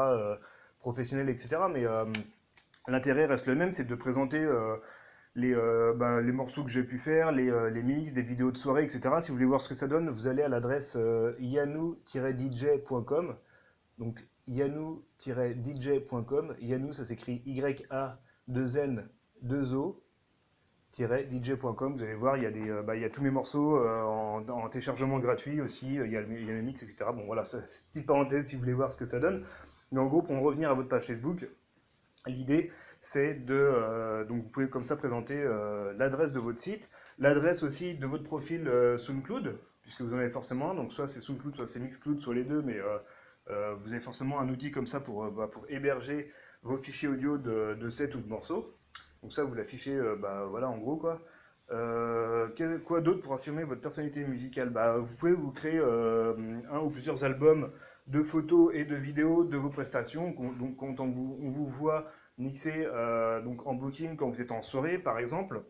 professionnelle, 0.80 1.30
etc. 1.30 1.58
Mais 1.72 1.86
l'intérêt 2.88 3.26
reste 3.26 3.48
le 3.48 3.56
même, 3.56 3.74
c'est 3.74 3.86
de 3.86 3.96
présenter 3.96 4.48
les, 5.36 5.56
bah, 5.96 6.22
les 6.22 6.32
morceaux 6.32 6.64
que 6.64 6.70
j'ai 6.70 6.84
pu 6.84 6.98
faire, 6.98 7.32
les, 7.32 7.52
les, 7.72 7.84
mix, 7.84 8.14
des 8.14 8.24
vidéos 8.24 8.52
de 8.52 8.58
soirée, 8.58 8.84
etc. 8.84 9.02
Si 9.20 9.30
vous 9.30 9.36
voulez 9.36 9.46
voir 9.46 9.62
ce 9.62 9.70
que 9.70 9.76
ça 9.76 9.88
donne, 9.88 10.10
vous 10.10 10.28
allez 10.28 10.44
à 10.44 10.50
l'adresse 10.50 10.98
yanou-dj.com. 11.40 13.36
Donc 14.00 14.26
yanou-dj.com. 14.48 16.56
Yanou, 16.60 16.92
ça 16.92 17.06
s'écrit 17.06 17.42
Y-A-2-N-2-O. 19.44 20.02
dj.com, 20.92 21.94
vous 21.94 22.04
allez 22.04 22.16
voir, 22.16 22.38
il 22.38 22.44
y, 22.44 22.46
a 22.46 22.52
des, 22.52 22.82
bah, 22.84 22.96
il 22.96 23.10
tous 23.12 23.22
mes 23.22 23.32
morceaux 23.32 23.78
en, 23.78 24.48
en, 24.48 24.70
téléchargement 24.70 25.20
gratuit 25.20 25.62
aussi, 25.62 25.96
il 25.96 26.12
y, 26.12 26.18
a, 26.18 26.22
il 26.22 26.46
y 26.46 26.50
a 26.50 26.54
mes 26.54 26.62
mix, 26.62 26.84
etc. 26.84 27.10
Bon 27.14 27.26
voilà, 27.26 27.44
petite 27.44 28.06
parenthèse 28.06 28.48
si 28.48 28.56
vous 28.56 28.62
voulez 28.62 28.74
voir 28.74 28.92
ce 28.92 28.98
que 28.98 29.06
ça 29.06 29.20
donne. 29.20 29.44
Mais 29.92 30.00
en 30.00 30.08
gros, 30.08 30.22
pour 30.22 30.36
en 30.36 30.42
revenir 30.42 30.72
à 30.72 30.74
votre 30.74 30.90
page 30.90 31.06
Facebook, 31.06 31.48
l'idée 32.28 32.72
c'est 33.00 33.34
de... 33.34 33.54
Euh, 33.54 34.24
donc 34.24 34.44
vous 34.44 34.50
pouvez 34.50 34.70
comme 34.70 34.84
ça 34.84 34.96
présenter 34.96 35.36
euh, 35.38 35.94
l'adresse 35.98 36.32
de 36.32 36.40
votre 36.40 36.60
site, 36.60 36.90
l'adresse 37.20 37.64
aussi 37.64 37.96
de 37.96 38.06
votre 38.06 38.24
profil 38.24 38.68
euh, 38.68 38.98
SoundCloud, 38.98 39.60
puisque 39.82 40.02
vous 40.02 40.14
en 40.14 40.18
avez 40.18 40.30
forcément 40.30 40.74
donc 40.74 40.92
soit 40.92 41.08
c'est 41.08 41.20
SoundCloud, 41.20 41.54
soit 41.54 41.66
c'est 41.66 41.80
Mixcloud, 41.80 42.20
soit 42.20 42.34
les 42.34 42.46
deux, 42.46 42.62
mais 42.62 42.80
vous 43.48 43.92
avez 43.92 44.00
forcément 44.00 44.40
un 44.40 44.48
outil 44.48 44.72
comme 44.72 44.88
ça 44.88 45.02
pour, 45.02 45.30
bah, 45.32 45.50
héberger 45.68 46.32
vos 46.62 46.78
fichiers 46.78 47.10
audio 47.10 47.38
de, 47.38 47.74
de 47.74 48.16
ou 48.16 48.22
de 48.22 48.28
morceaux. 48.30 48.66
Donc 49.24 49.32
ça, 49.32 49.44
vous 49.44 49.56
l'affichez, 49.56 50.00
bah, 50.20 50.46
voilà, 50.50 50.70
en 50.70 50.78
gros, 50.78 50.98
quoi. 50.98 51.22
quoi 52.86 53.02
d'autre 53.02 53.22
pour 53.22 53.34
affirmer 53.34 53.64
votre 53.64 53.82
personnalité 53.82 54.24
musicale? 54.26 54.70
Bah, 54.70 54.98
Vous 54.98 55.16
pouvez 55.16 55.34
vous 55.34 55.52
créer 55.52 55.80
un 55.80 56.80
ou 56.80 56.90
plusieurs 56.92 57.24
albums 57.24 57.72
de 58.08 58.22
photos 58.22 58.72
et 58.74 58.86
de 58.86 58.96
vidéos 58.96 59.44
de 59.44 59.58
vos 59.58 59.70
prestations. 59.70 60.32
Donc 60.60 60.78
quand 60.78 61.00
on 61.00 61.10
vous, 61.10 61.66
voit 61.66 62.06
mixer 62.38 62.88
euh, 62.88 63.42
donc 63.42 63.68
en 63.68 63.76
booking 63.76 64.16
quand 64.16 64.28
vous 64.28 64.42
êtes 64.42 64.52
en 64.52 64.62
soirée 64.64 64.98
par 64.98 65.20
exemple, 65.20 65.64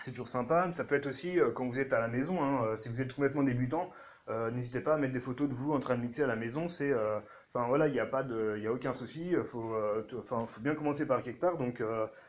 c'est 0.00 0.10
toujours 0.10 0.28
sympa. 0.28 0.70
Ça 0.72 0.84
peut 0.84 0.94
être 0.94 1.06
aussi 1.06 1.38
euh, 1.38 1.50
quand 1.50 1.68
vous 1.68 1.78
êtes 1.78 1.92
à 1.92 2.00
la 2.00 2.08
maison, 2.08 2.42
hein, 2.42 2.64
euh, 2.64 2.76
si 2.76 2.88
vous 2.88 3.00
êtes 3.00 3.12
complètement 3.12 3.42
débutant, 3.42 3.90
euh, 3.90 3.92
n'hésitez 4.28 4.80
pas 4.80 4.94
à 4.94 4.98
mettre 4.98 5.12
des 5.12 5.20
photos 5.20 5.48
de 5.48 5.54
vous 5.54 5.72
en 5.72 5.80
train 5.80 5.96
de 5.96 6.00
mixer 6.00 6.22
à 6.22 6.26
la 6.26 6.36
maison. 6.36 6.68
C'est, 6.68 6.92
euh, 6.92 7.18
enfin 7.52 7.66
voilà, 7.66 7.88
il 7.88 7.92
n'y 7.92 8.00
a 8.00 8.06
pas 8.06 8.22
de, 8.22 8.56
il 8.58 8.66
a 8.66 8.72
aucun 8.72 8.92
souci. 8.92 9.34
Faut, 9.44 9.74
euh, 9.74 10.06
enfin, 10.18 10.46
faut 10.46 10.60
bien 10.60 10.74
commencer 10.74 11.06
par 11.06 11.22
quelque 11.22 11.40
part. 11.40 11.58
Donc 11.58 11.82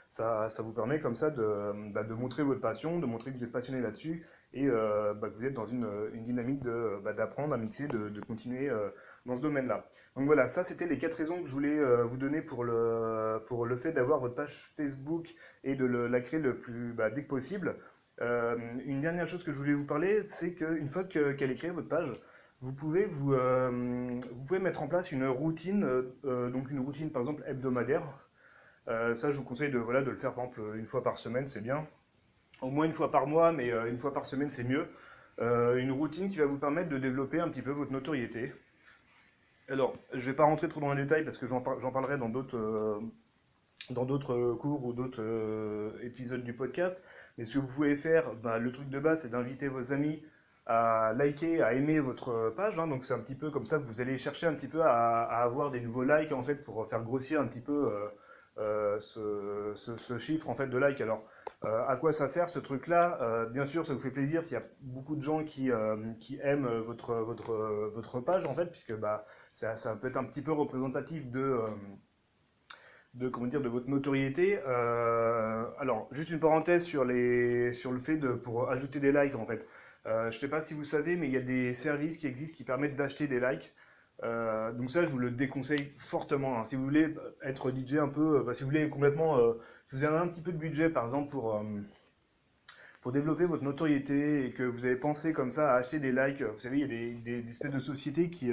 ça, 0.07 0.49
ça 0.49 0.63
vous 0.63 0.73
permet 0.73 0.99
comme 0.99 1.15
ça 1.15 1.29
de, 1.29 1.91
bah, 1.91 2.03
de 2.03 2.13
montrer 2.13 2.43
votre 2.43 2.61
passion, 2.61 2.99
de 2.99 3.05
montrer 3.05 3.31
que 3.31 3.37
vous 3.37 3.43
êtes 3.43 3.51
passionné 3.51 3.81
là-dessus 3.81 4.25
et 4.53 4.67
bah, 4.67 5.29
que 5.29 5.35
vous 5.35 5.45
êtes 5.45 5.53
dans 5.53 5.65
une, 5.65 5.87
une 6.13 6.23
dynamique 6.23 6.61
de, 6.61 6.99
bah, 7.03 7.13
d'apprendre 7.13 7.53
à 7.53 7.57
mixer, 7.57 7.87
de, 7.87 8.21
continuer 8.21 8.69
dans 9.25 9.35
ce 9.35 9.41
domaine-là. 9.41 9.85
Donc 10.15 10.25
voilà, 10.25 10.47
ça 10.47 10.63
c'était 10.63 10.87
les 10.87 10.97
quatre 10.97 11.15
raisons 11.15 11.41
que 11.41 11.47
je 11.47 11.53
voulais 11.53 12.03
vous 12.03 12.17
donner 12.17 12.41
pour 12.41 12.63
le, 12.63 13.41
pour 13.45 13.65
le 13.65 13.75
fait 13.75 13.91
d'avoir 13.91 14.19
votre 14.19 14.35
page 14.35 14.71
Facebook 14.75 15.33
et 15.63 15.75
de 15.75 15.85
la 15.85 16.21
créer 16.21 16.39
le 16.39 16.57
plus 16.57 16.93
bah, 16.93 17.09
dès 17.09 17.23
que 17.23 17.29
possible. 17.29 17.77
Euh, 18.21 18.57
une 18.85 19.01
dernière 19.01 19.27
chose 19.27 19.43
que 19.43 19.51
je 19.51 19.57
voulais 19.57 19.73
vous 19.73 19.85
parler, 19.85 20.25
c'est 20.25 20.53
qu'une 20.53 20.87
fois 20.87 21.03
qu'elle 21.03 21.51
est 21.51 21.55
créée, 21.55 21.71
votre 21.71 21.87
page, 21.87 22.11
vous 22.59 22.73
pouvez, 22.73 23.05
vous, 23.05 23.33
euh, 23.33 24.19
vous 24.31 24.45
pouvez 24.45 24.59
mettre 24.59 24.83
en 24.83 24.87
place 24.87 25.11
une 25.11 25.25
routine, 25.25 25.83
euh, 25.83 26.49
donc 26.49 26.71
une 26.71 26.79
routine 26.79 27.11
par 27.11 27.21
exemple 27.21 27.43
hebdomadaire. 27.45 28.29
ça, 28.87 29.31
je 29.31 29.37
vous 29.37 29.43
conseille 29.43 29.71
de, 29.71 29.79
voilà, 29.79 30.01
de 30.01 30.11
le 30.11 30.15
faire 30.15 30.33
par 30.33 30.45
exemple 30.45 30.61
une 30.77 30.85
fois 30.85 31.03
par 31.03 31.17
semaine, 31.17 31.47
c'est 31.47 31.61
bien. 31.61 31.87
Au 32.61 32.69
moins 32.69 32.85
une 32.85 32.91
fois 32.91 33.11
par 33.11 33.27
mois, 33.27 33.51
mais 33.51 33.69
une 33.69 33.97
fois 33.97 34.13
par 34.13 34.25
semaine, 34.25 34.49
c'est 34.49 34.63
mieux. 34.63 34.87
une 35.39 35.91
routine 35.91 36.29
qui 36.29 36.37
va 36.37 36.45
vous 36.45 36.59
permettre 36.59 36.89
de 36.89 36.97
développer 36.97 37.39
un 37.39 37.49
petit 37.49 37.61
peu 37.61 37.71
votre 37.71 37.91
notoriété. 37.91 38.53
Alors, 39.69 39.95
je 40.11 40.17
ne 40.17 40.21
vais 40.21 40.33
pas 40.33 40.43
rentrer 40.43 40.67
trop 40.67 40.81
dans 40.81 40.93
les 40.93 41.01
détails 41.03 41.23
parce 41.23 41.37
que 41.37 41.47
j'en 41.47 41.61
parlerai 41.61 42.17
dans 42.17 42.29
d'autres 42.29 43.01
dans 43.89 44.05
d'autres 44.05 44.53
cours 44.53 44.85
ou 44.85 44.93
d'autres 44.93 45.21
euh, 45.21 45.91
épisodes 46.01 46.43
du 46.43 46.53
podcast. 46.53 47.01
Mais 47.37 47.43
ce 47.43 47.55
que 47.55 47.59
vous 47.59 47.67
pouvez 47.67 47.95
faire, 47.95 48.33
bah, 48.35 48.59
le 48.59 48.71
truc 48.71 48.89
de 48.89 48.99
base, 48.99 49.21
c'est 49.21 49.29
d'inviter 49.29 49.67
vos 49.67 49.93
amis 49.93 50.23
à 50.65 51.13
liker, 51.17 51.61
à 51.61 51.73
aimer 51.73 51.99
votre 51.99 52.53
page. 52.55 52.79
Hein. 52.79 52.87
donc 52.87 53.03
c'est 53.03 53.13
un 53.13 53.19
petit 53.19 53.35
peu 53.35 53.51
comme 53.51 53.65
ça 53.65 53.77
vous 53.77 53.99
allez 53.99 54.17
chercher 54.17 54.47
un 54.47 54.53
petit 54.53 54.69
peu 54.69 54.81
à, 54.81 55.23
avoir 55.23 55.71
des 55.71 55.81
nouveaux 55.81 56.05
likes 56.05 56.31
en 56.31 56.41
fait 56.41 56.55
pour 56.55 56.87
faire 56.87 57.03
grossir 57.03 57.41
un 57.41 57.47
petit 57.47 57.59
peu 57.59 57.91
euh, 57.91 58.07
euh, 58.59 58.97
ce, 58.99 59.73
ce, 59.75 60.17
chiffre 60.17 60.49
en 60.49 60.53
fait 60.53 60.67
de 60.67 60.77
likes. 60.77 61.01
Alors 61.01 61.25
à 61.63 61.95
quoi 61.97 62.11
ça 62.13 62.27
sert 62.27 62.49
ce 62.49 62.59
truc 62.59 62.87
là 62.87 63.45
Bien 63.51 63.65
sûr, 63.65 63.85
ça 63.85 63.93
vous 63.93 63.99
fait 63.99 64.11
plaisir 64.11 64.43
s'il 64.43 64.53
y 64.53 64.61
a 64.61 64.63
beaucoup 64.81 65.15
de 65.15 65.21
gens 65.21 65.43
qui, 65.43 65.69
qui 66.19 66.39
aiment 66.41 66.67
votre, 66.79 67.15
votre, 67.15 67.53
votre 67.87 68.19
page 68.21 68.45
en 68.45 68.53
fait, 68.53 68.65
puisque 68.67 68.95
bah, 68.97 69.23
ça, 69.51 69.75
ça 69.75 69.95
peut 69.95 70.07
être 70.07 70.17
un 70.17 70.25
petit 70.25 70.41
peu 70.41 70.51
représentatif 70.51 71.29
de 71.29 71.57
de 73.13 73.27
comment 73.29 73.47
dire 73.47 73.61
de 73.61 73.69
votre 73.69 73.89
notoriété. 73.89 74.59
Euh, 74.67 75.65
alors, 75.77 76.07
juste 76.11 76.31
une 76.31 76.39
parenthèse 76.39 76.83
sur 76.83 77.05
les 77.05 77.73
sur 77.73 77.91
le 77.91 77.97
fait 77.99 78.17
de 78.17 78.29
pour 78.33 78.69
ajouter 78.69 78.99
des 78.99 79.11
likes 79.11 79.35
en 79.35 79.45
fait. 79.45 79.67
Euh, 80.05 80.31
je 80.31 80.39
sais 80.39 80.49
pas 80.49 80.61
si 80.61 80.73
vous 80.73 80.83
savez, 80.83 81.15
mais 81.15 81.27
il 81.27 81.33
y 81.33 81.37
a 81.37 81.41
des 81.41 81.73
services 81.73 82.17
qui 82.17 82.27
existent 82.27 82.57
qui 82.57 82.63
permettent 82.63 82.95
d'acheter 82.95 83.27
des 83.27 83.39
likes. 83.39 83.73
Euh, 84.23 84.71
donc 84.73 84.89
ça, 84.89 85.03
je 85.03 85.09
vous 85.09 85.17
le 85.19 85.31
déconseille 85.31 85.93
fortement. 85.97 86.59
Hein. 86.59 86.63
Si 86.63 86.75
vous 86.75 86.83
voulez 86.83 87.15
être 87.43 87.71
DJ 87.71 87.95
un 87.95 88.07
peu, 88.09 88.43
bah, 88.43 88.53
si 88.53 88.63
vous 88.63 88.69
voulez 88.69 88.89
complètement, 88.89 89.37
euh, 89.37 89.53
si 89.85 89.95
vous 89.95 90.03
avez 90.03 90.17
un 90.17 90.27
petit 90.27 90.41
peu 90.41 90.51
de 90.51 90.57
budget, 90.57 90.89
par 90.89 91.05
exemple 91.05 91.29
pour 91.31 91.55
euh, 91.55 91.63
pour 93.01 93.11
développer 93.11 93.45
votre 93.45 93.63
notoriété 93.63 94.45
et 94.45 94.53
que 94.53 94.63
vous 94.63 94.85
avez 94.85 94.95
pensé 94.95 95.33
comme 95.33 95.51
ça 95.51 95.73
à 95.73 95.75
acheter 95.77 95.99
des 95.99 96.11
likes, 96.11 96.41
vous 96.41 96.59
savez, 96.59 96.77
il 96.77 96.81
y 96.81 96.85
a 96.85 96.87
des, 96.87 97.11
des, 97.15 97.41
des 97.41 97.51
espèces 97.51 97.71
de 97.71 97.79
sociétés 97.79 98.29
qui 98.29 98.51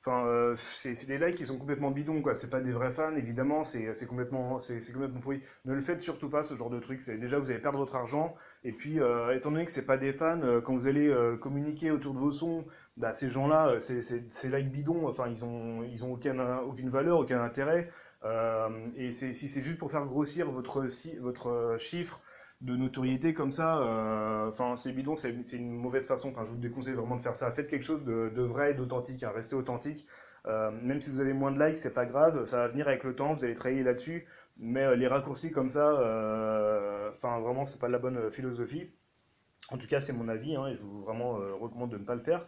Enfin, 0.00 0.26
euh, 0.26 0.54
c'est 0.56 1.06
des 1.06 1.18
likes 1.18 1.36
qui 1.36 1.46
sont 1.46 1.58
complètement 1.58 1.90
bidons, 1.90 2.22
quoi. 2.22 2.34
C'est 2.34 2.50
pas 2.50 2.60
des 2.60 2.72
vrais 2.72 2.90
fans, 2.90 3.14
évidemment, 3.16 3.64
c'est 3.64 4.06
complètement, 4.06 4.58
c'est 4.58 4.92
complètement 4.92 5.20
pourri. 5.20 5.40
Ne 5.64 5.74
le 5.74 5.80
faites 5.80 6.00
surtout 6.02 6.28
pas, 6.28 6.42
ce 6.42 6.54
genre 6.54 6.70
de 6.70 6.78
truc. 6.78 7.02
Déjà, 7.18 7.38
vous 7.38 7.50
allez 7.50 7.58
perdre 7.60 7.78
votre 7.78 7.96
argent. 7.96 8.34
Et 8.62 8.72
puis, 8.72 9.00
euh, 9.00 9.34
étant 9.34 9.50
donné 9.50 9.64
que 9.64 9.72
c'est 9.72 9.86
pas 9.86 9.96
des 9.96 10.12
fans, 10.12 10.40
euh, 10.42 10.60
quand 10.60 10.74
vous 10.74 10.86
allez 10.86 11.12
communiquer 11.40 11.90
autour 11.90 12.14
de 12.14 12.18
vos 12.18 12.30
sons, 12.30 12.64
bah, 12.96 13.12
ces 13.12 13.28
gens-là, 13.28 13.78
ces 13.80 14.48
likes 14.48 14.70
bidons, 14.70 15.06
enfin, 15.08 15.28
ils 15.28 15.44
ont, 15.44 15.82
ils 15.82 16.04
ont 16.04 16.12
aucun, 16.12 16.58
aucune 16.58 16.88
valeur, 16.88 17.18
aucun 17.18 17.42
intérêt. 17.42 17.88
et 18.96 19.10
si 19.10 19.34
c'est 19.34 19.60
juste 19.60 19.78
pour 19.78 19.90
faire 19.90 20.06
grossir 20.06 20.50
votre, 20.50 20.86
votre 21.20 21.76
chiffre, 21.78 22.20
de 22.62 22.74
notoriété 22.76 23.34
comme 23.34 23.50
ça, 23.50 23.82
euh, 23.82 24.48
enfin 24.48 24.76
c'est 24.76 24.92
bidon, 24.92 25.14
c'est 25.16 25.30
une 25.52 25.76
mauvaise 25.76 26.06
façon. 26.06 26.28
Enfin, 26.30 26.42
je 26.42 26.50
vous 26.50 26.56
déconseille 26.56 26.94
vraiment 26.94 27.16
de 27.16 27.20
faire 27.22 27.36
ça. 27.36 27.50
Faites 27.50 27.68
quelque 27.68 27.84
chose 27.84 28.02
de, 28.04 28.30
de 28.34 28.42
vrai 28.42 28.70
et 28.72 28.74
d'authentique. 28.74 29.22
Hein. 29.22 29.32
Restez 29.34 29.54
authentique. 29.56 30.06
Euh, 30.46 30.70
même 30.82 31.00
si 31.00 31.10
vous 31.10 31.20
avez 31.20 31.34
moins 31.34 31.52
de 31.52 31.62
likes, 31.62 31.76
c'est 31.76 31.92
pas 31.94 32.06
grave. 32.06 32.44
Ça 32.46 32.58
va 32.58 32.68
venir 32.68 32.88
avec 32.88 33.04
le 33.04 33.14
temps. 33.14 33.34
Vous 33.34 33.44
allez 33.44 33.54
travailler 33.54 33.82
là-dessus. 33.82 34.26
Mais 34.58 34.84
euh, 34.84 34.96
les 34.96 35.06
raccourcis 35.06 35.52
comme 35.52 35.68
ça, 35.68 35.92
enfin 37.14 37.40
vraiment, 37.40 37.64
c'est 37.66 37.78
pas 37.80 37.88
la 37.88 37.98
bonne 37.98 38.30
philosophie. 38.30 38.90
En 39.70 39.78
tout 39.78 39.88
cas, 39.88 39.98
c'est 39.98 40.12
mon 40.12 40.28
avis, 40.28 40.54
hein, 40.54 40.68
et 40.68 40.74
je 40.74 40.82
vous 40.82 41.00
vraiment 41.00 41.32
recommande 41.60 41.90
de 41.90 41.98
ne 41.98 42.04
pas 42.04 42.14
le 42.14 42.20
faire. 42.20 42.46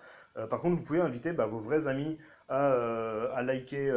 par 0.49 0.61
contre, 0.61 0.77
vous 0.77 0.83
pouvez 0.83 1.01
inviter 1.01 1.33
bah, 1.33 1.47
vos 1.47 1.59
vrais 1.59 1.89
amis 1.89 2.17
à, 2.49 2.71
à 3.33 3.43
liker 3.43 3.91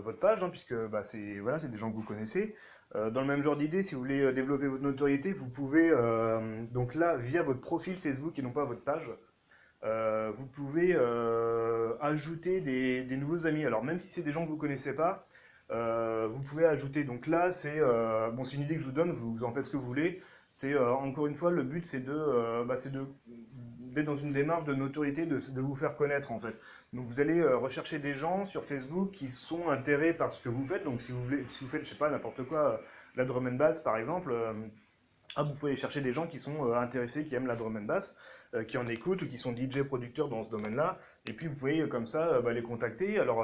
votre 0.00 0.18
page, 0.18 0.42
hein, 0.42 0.48
puisque 0.48 0.74
bah, 0.88 1.02
c'est 1.02 1.38
voilà, 1.40 1.58
des 1.58 1.76
gens 1.76 1.90
que 1.90 1.96
vous 1.96 2.02
connaissez. 2.02 2.54
Euh, 2.94 3.10
dans 3.10 3.22
le 3.22 3.26
même 3.26 3.42
genre 3.42 3.56
d'idée, 3.56 3.82
si 3.82 3.94
vous 3.94 4.02
voulez 4.02 4.20
euh, 4.20 4.32
développer 4.32 4.66
votre 4.66 4.82
notoriété, 4.82 5.32
vous 5.32 5.48
pouvez, 5.48 5.90
euh, 5.90 6.64
donc 6.72 6.94
là, 6.94 7.16
via 7.16 7.42
votre 7.42 7.60
profil 7.60 7.96
Facebook 7.96 8.38
et 8.38 8.42
non 8.42 8.50
pas 8.50 8.64
votre 8.64 8.82
page, 8.82 9.10
vous 10.34 10.46
pouvez 10.46 10.94
ajouter 12.00 12.60
des, 12.60 13.02
des, 13.02 13.16
nouveaux 13.16 13.46
amis. 13.46 13.64
Alors 13.64 13.82
même 13.82 13.98
si 13.98 14.08
c'est 14.08 14.22
des 14.22 14.30
gens 14.30 14.44
que 14.44 14.48
vous 14.48 14.54
ne 14.54 14.60
connaissez 14.60 14.94
pas, 14.94 15.26
vous 15.70 16.40
pouvez 16.42 16.66
ajouter. 16.66 17.02
Donc 17.02 17.26
là, 17.26 17.50
c'est 17.50 17.80
bon, 18.32 18.44
une 18.44 18.60
idée 18.62 18.76
que 18.76 18.80
je 18.80 18.86
vous 18.86 18.92
donne, 18.92 19.10
vous, 19.10 19.42
en 19.42 19.52
faites 19.52 19.64
ce 19.64 19.70
que 19.70 19.76
vous 19.76 19.86
voulez. 19.86 20.20
C'est 20.52 20.76
encore 20.78 21.26
une 21.26 21.34
fois, 21.34 21.50
le 21.50 21.62
but 21.62 21.84
c'est 21.84 22.04
de, 22.04 22.62
bah, 22.64 22.76
de 22.76 23.06
d'être 23.92 24.06
dans 24.06 24.16
une 24.16 24.32
démarche 24.32 24.64
de 24.64 24.74
notoriété, 24.74 25.26
de, 25.26 25.60
vous 25.60 25.74
faire 25.74 25.96
connaître 25.96 26.32
en 26.32 26.38
fait. 26.38 26.58
Donc 26.92 27.06
vous 27.06 27.20
allez 27.20 27.40
euh, 27.40 27.56
rechercher 27.56 27.98
des 27.98 28.12
gens 28.12 28.44
sur 28.44 28.64
Facebook 28.64 29.10
qui 29.12 29.28
sont 29.28 29.68
intéressés 29.68 30.14
par 30.14 30.32
ce 30.32 30.40
que 30.40 30.48
vous 30.48 30.64
faites. 30.64 30.84
Donc 30.84 31.00
si 31.00 31.12
vous, 31.12 31.22
voulez, 31.22 31.46
si 31.46 31.64
vous 31.64 31.70
faites, 31.70 31.84
je 31.84 31.88
sais 31.88 31.96
pas, 31.96 32.10
n'importe 32.10 32.42
quoi, 32.44 32.72
euh, 32.72 32.76
la 33.16 33.24
drum 33.24 33.46
and 33.46 33.52
bass 33.52 33.80
par 33.80 33.96
exemple, 33.96 34.32
euh, 34.32 34.52
ah, 35.36 35.42
vous 35.42 35.54
pouvez 35.54 35.76
chercher 35.76 36.00
des 36.00 36.12
gens 36.12 36.26
qui 36.26 36.38
sont 36.38 36.72
intéressés, 36.72 37.24
qui 37.24 37.34
aiment 37.34 37.46
la 37.46 37.56
drum 37.56 37.76
and 37.76 37.82
bass, 37.82 38.14
qui 38.68 38.76
en 38.76 38.86
écoutent 38.86 39.22
ou 39.22 39.28
qui 39.28 39.38
sont 39.38 39.56
DJ 39.56 39.82
producteurs 39.82 40.28
dans 40.28 40.42
ce 40.42 40.50
domaine-là. 40.50 40.98
Et 41.26 41.32
puis 41.32 41.46
vous 41.46 41.54
pouvez 41.54 41.88
comme 41.88 42.06
ça 42.06 42.42
bah, 42.42 42.52
les 42.52 42.60
contacter. 42.60 43.18
Alors 43.18 43.42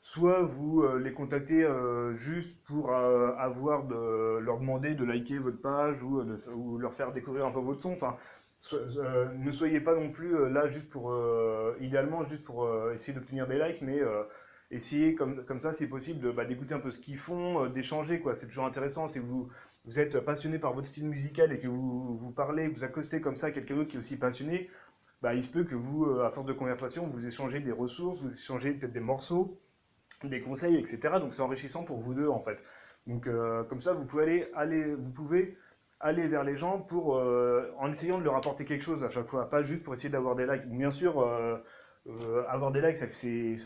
soit 0.00 0.42
vous 0.42 0.82
les 0.98 1.12
contactez 1.12 1.68
juste 2.12 2.64
pour 2.64 2.92
avoir 2.92 3.86
de 3.86 4.38
leur 4.38 4.58
demander 4.58 4.94
de 4.94 5.04
liker 5.04 5.38
votre 5.38 5.60
page 5.60 6.02
ou, 6.02 6.24
de, 6.24 6.36
ou 6.54 6.78
leur 6.78 6.92
faire 6.92 7.12
découvrir 7.12 7.44
un 7.46 7.50
peu 7.50 7.60
votre 7.60 7.82
son. 7.82 7.92
Enfin, 7.92 8.16
euh, 8.72 9.32
ne 9.34 9.50
soyez 9.50 9.80
pas 9.80 9.94
non 9.94 10.10
plus 10.10 10.36
euh, 10.36 10.48
là 10.48 10.66
juste 10.66 10.88
pour, 10.88 11.12
euh, 11.12 11.74
idéalement, 11.80 12.24
juste 12.24 12.44
pour 12.44 12.68
essayer 12.92 13.16
d'obtenir 13.16 13.46
des 13.46 13.58
likes, 13.58 13.82
mais 13.82 14.00
essayez 14.70 15.14
comme, 15.14 15.44
comme 15.44 15.60
ça, 15.60 15.72
si 15.72 15.88
possible, 15.88 16.32
bah, 16.32 16.44
d'écouter 16.44 16.74
un 16.74 16.80
peu 16.80 16.90
ce 16.90 16.98
qu'ils 16.98 17.16
font, 17.18 17.66
d'échanger. 17.68 18.22
C'est 18.34 18.48
toujours 18.48 18.66
intéressant. 18.66 19.06
Si 19.06 19.18
vous, 19.18 19.48
vous 19.84 19.98
êtes 19.98 20.20
passionné 20.20 20.58
par 20.58 20.72
votre 20.74 20.88
style 20.88 21.08
musical 21.08 21.52
et 21.52 21.58
que 21.58 21.68
vous, 21.68 22.16
vous 22.16 22.32
parlez, 22.32 22.68
vous 22.68 22.84
accostez 22.84 23.20
comme 23.20 23.36
ça 23.36 23.48
à 23.48 23.50
quelqu'un 23.50 23.76
d'autre 23.76 23.88
qui 23.88 23.96
est 23.96 23.98
aussi 23.98 24.18
passionné, 24.18 24.68
bah, 25.22 25.34
il 25.34 25.42
se 25.42 25.48
peut 25.48 25.64
que 25.64 25.74
vous, 25.74 26.04
euh, 26.04 26.24
à 26.24 26.30
force 26.30 26.46
de 26.46 26.52
conversation, 26.52 27.06
vous 27.06 27.26
échangez 27.26 27.60
des 27.60 27.72
ressources, 27.72 28.20
vous 28.22 28.32
échangez 28.32 28.72
peut-être 28.72 28.92
des 28.92 29.00
morceaux, 29.00 29.60
des 30.28 30.40
conseils, 30.40 30.76
etc. 30.76 31.14
Donc 31.20 31.32
c'est 31.32 31.42
enrichissant 31.42 31.84
pour 31.84 31.98
vous 31.98 32.14
deux 32.14 32.28
en 32.28 32.40
fait. 32.40 32.62
Donc 33.06 33.26
euh, 33.26 33.64
comme 33.64 33.80
ça, 33.80 33.92
vous 33.92 34.06
pouvez 34.06 34.22
aller, 34.22 34.48
aller, 34.54 34.94
vous 34.94 35.10
pouvez 35.10 35.56
aller 36.00 36.26
vers 36.28 36.44
les 36.44 36.56
gens 36.56 36.80
pour, 36.80 37.16
euh, 37.16 37.70
en 37.78 37.90
essayant 37.90 38.18
de 38.18 38.24
leur 38.24 38.36
apporter 38.36 38.64
quelque 38.64 38.82
chose 38.82 39.04
à 39.04 39.10
chaque 39.10 39.26
fois, 39.26 39.48
pas 39.48 39.62
juste 39.62 39.82
pour 39.82 39.94
essayer 39.94 40.08
d'avoir 40.10 40.36
des 40.36 40.46
likes. 40.46 40.66
Bien 40.66 40.90
sûr, 40.90 41.26
avoir 42.48 42.72
des 42.72 42.80
likes, 42.80 42.96
c'est 42.96 43.56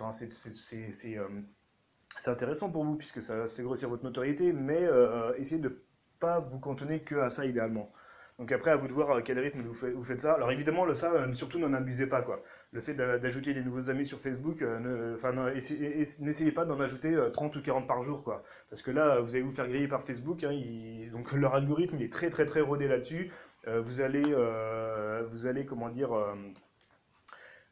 intéressant 2.31 2.71
pour 2.71 2.85
vous 2.85 2.97
puisque 2.97 3.23
ça, 3.23 3.47
fait 3.47 3.63
grossir 3.63 3.89
votre 3.89 4.05
notoriété, 4.05 4.53
mais 4.53 4.89
essayez 5.39 5.61
de 5.61 5.85
pas 6.19 6.41
vous 6.41 6.59
cantonner 6.59 7.03
que 7.03 7.17
à 7.17 7.31
ça 7.31 7.45
idéalement. 7.47 7.91
Donc 8.41 8.51
après, 8.51 8.73
à 8.73 8.77
vous 8.77 8.89
de 8.89 8.93
voir 8.93 9.13
à 9.13 9.23
quel 9.23 9.39
rythme 9.39 9.63
vous 9.63 10.03
faites, 10.03 10.21
ça. 10.21 10.33
Alors 10.33 10.51
évidemment, 10.51 10.85
le 10.85 10.95
ça, 10.95 11.13
euh, 11.13 11.33
surtout 11.35 11.61
n'en 11.61 11.73
abusez 11.73 12.09
pas. 12.09 12.21
quoi. 12.21 12.43
Le 12.73 12.81
fait 12.81 12.95
d'ajouter 12.95 13.55
des 13.55 13.63
nouveaux 13.63 13.91
amis 13.91 14.07
sur 14.07 14.19
Facebook, 14.19 14.61
euh, 14.63 15.15
n'essayez 16.21 16.51
pas 16.51 16.65
d'en 16.65 16.81
ajouter 16.81 17.17
30 17.33 17.55
euh, 17.55 17.59
ou 17.61 17.63
40 17.63 17.87
par 17.87 18.03
jour. 18.03 18.25
quoi. 18.25 18.43
Parce 18.71 18.83
que 18.83 18.91
là, 18.91 19.21
vous 19.21 19.37
allez 19.37 19.43
vous 19.43 19.53
faire 19.53 19.69
griller 19.69 19.87
par 19.87 20.03
Facebook. 20.03 20.43
Hein, 20.43 20.61
donc 21.13 21.33
leur 21.35 21.55
algorithme, 21.55 22.01
est 22.01 22.13
très 22.13 22.29
très 22.29 22.45
très 22.45 22.61
rodé 22.61 22.89
là-dessus. 22.89 23.31
vous 23.67 24.01
allez, 24.01 24.35
vous 25.31 25.47
allez, 25.47 25.65
comment 25.65 25.89
dire... 25.89 26.13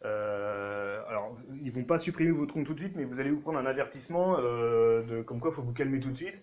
alors, 0.04 1.36
ils 1.60 1.72
vont 1.72 1.84
pas 1.84 1.98
supprimer 1.98 2.30
votre 2.30 2.54
compte 2.54 2.66
tout 2.66 2.74
de 2.74 2.78
suite, 2.80 2.96
mais 2.96 3.04
vous 3.04 3.18
allez 3.18 3.30
vous 3.30 3.40
prendre 3.40 3.58
un 3.58 3.66
avertissement 3.66 4.38
de 4.38 5.22
comme 5.22 5.40
quoi 5.40 5.50
il 5.50 5.54
faut 5.54 5.62
vous 5.62 5.74
calmer 5.74 5.98
tout 5.98 6.12
de 6.12 6.16
suite. 6.16 6.42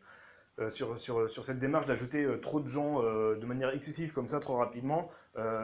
Euh, 0.60 0.70
sur, 0.70 0.98
sur, 1.00 1.30
sur, 1.30 1.46
cette 1.46 1.58
démarche 1.58 1.86
d'ajouter 1.86 2.26
euh, 2.26 2.38
trop 2.38 2.60
de 2.60 2.68
gens 2.68 3.02
euh, 3.02 3.36
de 3.36 3.46
manière 3.46 3.70
excessive 3.70 4.12
comme 4.12 4.28
ça 4.28 4.42
trop 4.42 4.58
rapidement, 4.58 5.08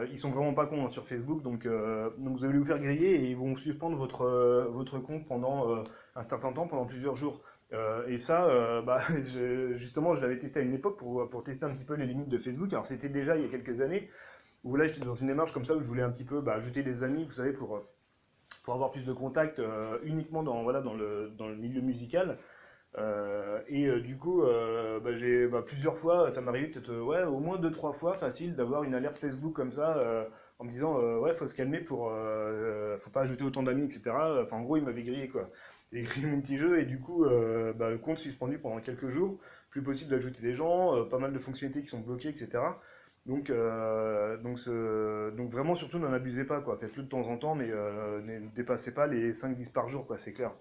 ils 0.09 0.17
sont 0.17 0.29
vraiment 0.29 0.53
pas 0.53 0.67
cons 0.67 0.85
hein, 0.85 0.89
sur 0.89 1.05
Facebook, 1.05 1.41
donc, 1.41 1.67
vous 1.67 2.45
allez 2.45 2.57
vous 2.57 2.63
faire 2.63 2.79
griller 2.79 3.15
et 3.15 3.29
ils 3.29 3.35
vont 3.35 3.55
suspendre 3.55 3.97
votre, 3.97 4.69
votre 4.71 4.99
compte 4.99 5.25
pendant 5.25 5.83
un 6.15 6.21
certain 6.21 6.53
temps, 6.53 6.65
pendant 6.65 6.85
plusieurs 6.85 7.15
jours. 7.15 7.41
et 8.07 8.17
ça, 8.17 8.81
bah, 8.85 9.01
justement, 9.71 10.15
je 10.15 10.21
l'avais 10.21 10.37
testé 10.37 10.61
à 10.61 10.63
une 10.63 10.73
époque 10.73 10.97
pour, 10.97 11.29
pour 11.29 11.43
tester 11.43 11.65
un 11.65 11.71
petit 11.71 11.83
peu 11.83 11.95
les 11.95 12.05
limites 12.05 12.29
de 12.29 12.37
Facebook. 12.37 12.71
Alors 12.71 12.85
c'était 12.85 13.09
déjà 13.09 13.35
il 13.35 13.43
y 13.43 13.45
a 13.45 13.49
quelques 13.49 13.81
années, 13.81 14.09
où 14.63 14.77
là 14.77 14.87
j'étais 14.87 15.03
dans 15.03 15.15
une 15.15 15.27
démarche 15.27 15.51
comme 15.51 15.65
ça 15.65 15.75
où 15.75 15.83
je 15.83 15.87
voulais 15.87 16.03
un 16.03 16.11
petit 16.11 16.25
peu 16.25 16.39
bah, 16.39 16.53
ajouter 16.53 16.83
des 16.83 17.03
amis, 17.03 17.25
vous 17.25 17.33
savez, 17.33 17.51
pour, 17.51 17.81
pour 18.63 18.73
avoir 18.73 18.91
plus 18.91 19.03
de 19.03 19.11
contacts 19.11 19.61
uniquement 20.03 20.41
dans, 20.41 20.63
voilà, 20.63 20.79
dans, 20.79 20.93
le, 20.93 21.31
dans 21.37 21.49
le 21.49 21.57
milieu 21.57 21.81
musical. 21.81 22.37
Euh, 22.97 23.61
et 23.67 23.87
euh, 23.87 23.99
du 23.99 24.17
coup, 24.17 24.43
euh, 24.43 24.99
bah, 24.99 25.15
j'ai 25.15 25.47
bah, 25.47 25.61
plusieurs 25.61 25.97
fois, 25.97 26.31
ça 26.31 26.41
m'arrive 26.41 26.71
peut-être 26.71 26.95
ouais, 26.95 27.23
au 27.23 27.39
moins 27.39 27.57
deux 27.57 27.71
trois 27.71 27.91
fois 27.93 28.15
facile 28.15 28.55
d'avoir 28.55 28.83
une 28.83 28.93
alerte 28.95 29.17
Facebook 29.17 29.53
comme 29.53 29.71
ça 29.71 30.29
en 30.59 30.65
me 30.65 30.69
disant 30.69 30.97
ouais 31.19 31.33
faut 31.33 31.47
se 31.47 31.53
calmer 31.55 31.81
pour 31.81 32.11
faut 32.97 33.09
pas 33.11 33.21
ajouter 33.21 33.43
autant 33.43 33.63
d'amis 33.63 33.83
etc. 33.83 34.11
Enfin 34.41 34.57
en 34.57 34.61
gros 34.63 34.77
il 34.77 34.83
m'avait 34.83 35.03
grillé 35.03 35.27
quoi. 35.27 35.49
Il 35.91 36.03
grillé 36.05 36.27
mon 36.27 36.41
petit 36.41 36.57
jeu 36.57 36.79
et 36.79 36.85
du 36.85 36.99
coup 36.99 37.25
bah, 37.75 37.89
le 37.89 37.97
compte 37.97 38.17
suspendu 38.17 38.59
pendant 38.59 38.79
quelques 38.79 39.07
jours, 39.07 39.39
plus 39.69 39.83
possible 39.83 40.09
d'ajouter 40.11 40.41
des 40.41 40.53
gens, 40.53 41.05
pas 41.05 41.19
mal 41.19 41.33
de 41.33 41.39
fonctionnalités 41.39 41.81
qui 41.81 41.87
sont 41.87 42.01
bloquées 42.01 42.29
etc. 42.29 42.63
Donc, 43.25 43.51
donc, 44.43 44.57
donc 45.35 45.49
vraiment 45.51 45.75
surtout 45.75 45.99
n'en 45.99 46.13
abusez 46.13 46.45
pas 46.45 46.61
quoi, 46.61 46.77
faites-le 46.77 47.03
de 47.03 47.09
temps 47.09 47.27
en 47.27 47.37
temps 47.37 47.55
mais 47.55 47.67
ne 47.67 48.49
dépassez 48.55 48.93
pas 48.93 49.07
les 49.07 49.33
5-10 49.33 49.71
par 49.73 49.89
jour 49.89 50.07
quoi, 50.07 50.17
c'est 50.17 50.33
clair. 50.33 50.55